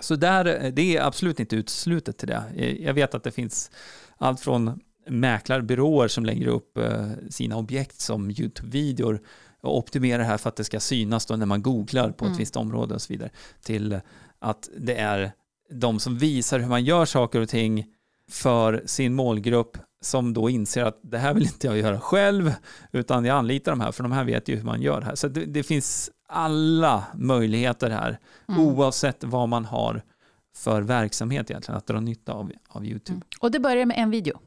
Så 0.00 0.16
där, 0.16 0.70
det 0.70 0.96
är 0.96 1.02
absolut 1.02 1.40
inte 1.40 1.56
uteslutet 1.56 2.18
till 2.18 2.28
det. 2.28 2.42
Eh, 2.56 2.84
jag 2.84 2.94
vet 2.94 3.14
att 3.14 3.24
det 3.24 3.30
finns 3.30 3.70
allt 4.16 4.40
från 4.40 4.80
mäklarbyråer 5.08 6.08
som 6.08 6.24
lägger 6.24 6.46
upp 6.46 6.78
eh, 6.78 7.08
sina 7.30 7.56
objekt 7.56 8.00
som 8.00 8.30
YouTube-videor 8.30 9.20
och 9.60 9.78
optimerar 9.78 10.18
det 10.18 10.24
här 10.24 10.38
för 10.38 10.48
att 10.48 10.56
det 10.56 10.64
ska 10.64 10.80
synas 10.80 11.26
då 11.26 11.36
när 11.36 11.46
man 11.46 11.62
googlar 11.62 12.10
på 12.10 12.24
ett 12.24 12.28
mm. 12.28 12.38
visst 12.38 12.56
område 12.56 12.94
och 12.94 13.02
så 13.02 13.12
vidare 13.12 13.30
till 13.62 14.00
att 14.38 14.68
det 14.78 14.94
är 14.94 15.32
de 15.70 16.00
som 16.00 16.18
visar 16.18 16.58
hur 16.58 16.68
man 16.68 16.84
gör 16.84 17.04
saker 17.04 17.40
och 17.40 17.48
ting 17.48 17.86
för 18.30 18.82
sin 18.86 19.14
målgrupp 19.14 19.76
som 20.00 20.32
då 20.32 20.50
inser 20.50 20.84
att 20.84 20.98
det 21.02 21.18
här 21.18 21.34
vill 21.34 21.42
inte 21.42 21.66
jag 21.66 21.78
göra 21.78 22.00
själv 22.00 22.52
utan 22.92 23.24
jag 23.24 23.36
anlitar 23.36 23.72
de 23.72 23.80
här 23.80 23.92
för 23.92 24.02
de 24.02 24.12
här 24.12 24.24
vet 24.24 24.48
ju 24.48 24.56
hur 24.56 24.64
man 24.64 24.82
gör 24.82 25.00
det 25.00 25.06
här. 25.06 25.14
Så 25.14 25.28
det, 25.28 25.44
det 25.44 25.62
finns 25.62 26.10
alla 26.28 27.04
möjligheter 27.14 27.90
här 27.90 28.18
mm. 28.48 28.60
oavsett 28.60 29.24
vad 29.24 29.48
man 29.48 29.64
har 29.64 30.02
för 30.56 30.82
verksamhet 30.82 31.50
egentligen 31.50 31.78
att 31.78 31.86
dra 31.86 32.00
nytta 32.00 32.32
av, 32.32 32.52
av 32.68 32.84
YouTube. 32.84 33.16
Mm. 33.16 33.26
Och 33.40 33.50
det 33.50 33.60
börjar 33.60 33.86
med 33.86 33.98
en 33.98 34.10
video? 34.10 34.38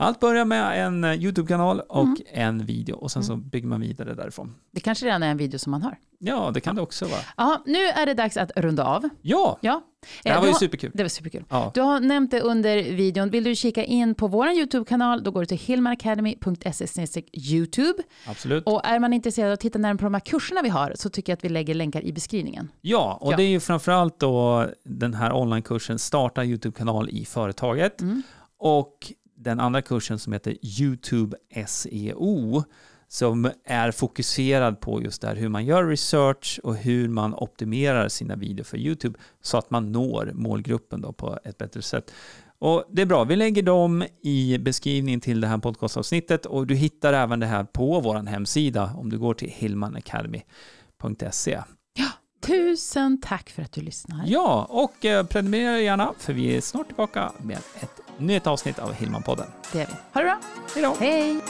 Allt 0.00 0.20
börjar 0.20 0.44
med 0.44 0.86
en 0.86 1.04
eh, 1.04 1.14
YouTube-kanal 1.14 1.80
och 1.80 2.02
mm. 2.02 2.16
en 2.26 2.66
video 2.66 2.96
och 2.96 3.10
sen 3.10 3.24
så 3.24 3.32
mm. 3.32 3.48
bygger 3.48 3.68
man 3.68 3.80
vidare 3.80 4.14
därifrån. 4.14 4.54
Det 4.70 4.80
kanske 4.80 5.06
redan 5.06 5.22
är 5.22 5.30
en 5.30 5.36
video 5.36 5.58
som 5.58 5.70
man 5.70 5.82
har. 5.82 5.98
Ja, 6.18 6.50
det 6.54 6.60
kan 6.60 6.76
det 6.76 6.82
också 6.82 7.04
vara. 7.04 7.20
Ja, 7.36 7.62
nu 7.66 7.78
är 7.78 8.06
det 8.06 8.14
dags 8.14 8.36
att 8.36 8.50
runda 8.56 8.84
av. 8.84 9.08
Ja, 9.22 9.58
ja. 9.60 9.82
det 10.22 10.28
här 10.28 10.36
eh, 10.36 10.40
var 10.40 10.48
ju 10.48 10.54
superkul. 10.54 10.90
Det 10.94 11.02
var 11.02 11.08
superkul. 11.08 11.44
Ja. 11.48 11.70
Du 11.74 11.80
har 11.80 12.00
nämnt 12.00 12.30
det 12.30 12.40
under 12.40 12.76
videon. 12.82 13.30
Vill 13.30 13.44
du 13.44 13.54
kika 13.54 13.84
in 13.84 14.14
på 14.14 14.26
vår 14.26 14.48
YouTube-kanal, 14.48 15.22
då 15.22 15.30
går 15.30 15.40
du 15.40 15.46
till 15.46 15.58
hillmanacademy.se 15.58 17.22
YouTube. 17.32 18.02
Absolut. 18.26 18.66
Och 18.66 18.84
är 18.84 18.98
man 18.98 19.12
intresserad 19.12 19.48
av 19.48 19.52
att 19.52 19.60
titta 19.60 19.78
närmare 19.78 19.98
på 19.98 20.04
de 20.04 20.14
här 20.14 20.20
kurserna 20.20 20.62
vi 20.62 20.68
har 20.68 20.92
så 20.94 21.10
tycker 21.10 21.32
jag 21.32 21.36
att 21.36 21.44
vi 21.44 21.48
lägger 21.48 21.74
länkar 21.74 22.04
i 22.04 22.12
beskrivningen. 22.12 22.72
Ja, 22.80 23.18
och 23.20 23.32
ja. 23.32 23.36
det 23.36 23.42
är 23.42 23.48
ju 23.48 23.60
framförallt 23.60 24.20
då 24.20 24.66
den 24.84 25.14
här 25.14 25.32
onlinekursen 25.36 25.98
Starta 25.98 26.44
YouTube-kanal 26.44 27.08
i 27.08 27.24
företaget. 27.24 28.00
Mm. 28.00 28.22
Och 28.58 29.12
den 29.42 29.60
andra 29.60 29.82
kursen 29.82 30.18
som 30.18 30.32
heter 30.32 30.56
YouTube 30.80 31.36
SEO 31.66 32.64
som 33.08 33.50
är 33.64 33.90
fokuserad 33.90 34.80
på 34.80 35.02
just 35.02 35.22
det 35.22 35.28
här 35.28 35.36
hur 35.36 35.48
man 35.48 35.64
gör 35.64 35.84
research 35.84 36.60
och 36.62 36.76
hur 36.76 37.08
man 37.08 37.34
optimerar 37.34 38.08
sina 38.08 38.36
videor 38.36 38.64
för 38.64 38.76
YouTube 38.76 39.18
så 39.42 39.58
att 39.58 39.70
man 39.70 39.92
når 39.92 40.30
målgruppen 40.34 41.00
då 41.00 41.12
på 41.12 41.38
ett 41.44 41.58
bättre 41.58 41.82
sätt. 41.82 42.12
Och 42.58 42.84
Det 42.90 43.02
är 43.02 43.06
bra, 43.06 43.24
vi 43.24 43.36
lägger 43.36 43.62
dem 43.62 44.04
i 44.22 44.58
beskrivningen 44.58 45.20
till 45.20 45.40
det 45.40 45.46
här 45.46 45.58
podcastavsnittet 45.58 46.46
och 46.46 46.66
du 46.66 46.74
hittar 46.74 47.12
även 47.12 47.40
det 47.40 47.46
här 47.46 47.64
på 47.64 48.00
vår 48.00 48.14
hemsida 48.14 48.92
om 48.96 49.10
du 49.10 49.18
går 49.18 49.34
till 49.34 49.50
hillmanacademy.se. 49.50 51.60
Ja, 51.94 52.08
tusen 52.46 53.20
tack 53.20 53.50
för 53.50 53.62
att 53.62 53.72
du 53.72 53.80
lyssnar. 53.80 54.24
Ja, 54.26 54.66
och 54.70 55.04
eh, 55.04 55.26
prenumerera 55.26 55.80
gärna 55.80 56.12
för 56.18 56.32
vi 56.32 56.56
är 56.56 56.60
snart 56.60 56.86
tillbaka 56.86 57.32
med 57.42 57.56
ett 57.56 58.00
nytt 58.20 58.46
avsnitt 58.46 58.78
av 58.78 58.94
Hillman-podden. 58.94 59.46
Det 59.72 59.80
är 59.80 59.86
vi. 59.86 59.92
Ha 60.12 60.20
det 60.20 60.26
bra. 60.26 60.38
Hej 60.74 60.82
då. 60.82 60.96
Hej. 61.00 61.40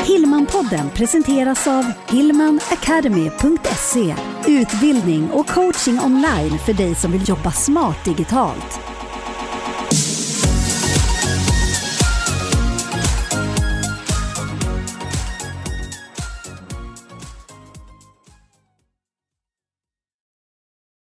Hillman-podden 0.00 0.90
presenteras 0.90 1.66
av 1.66 1.84
hillmanacademy.se 2.08 4.14
Utbildning 4.46 5.30
och 5.30 5.46
coaching 5.46 6.00
online 6.00 6.58
för 6.58 6.72
dig 6.72 6.94
som 6.94 7.12
vill 7.12 7.28
jobba 7.28 7.52
smart 7.52 8.04
digitalt. 8.04 8.80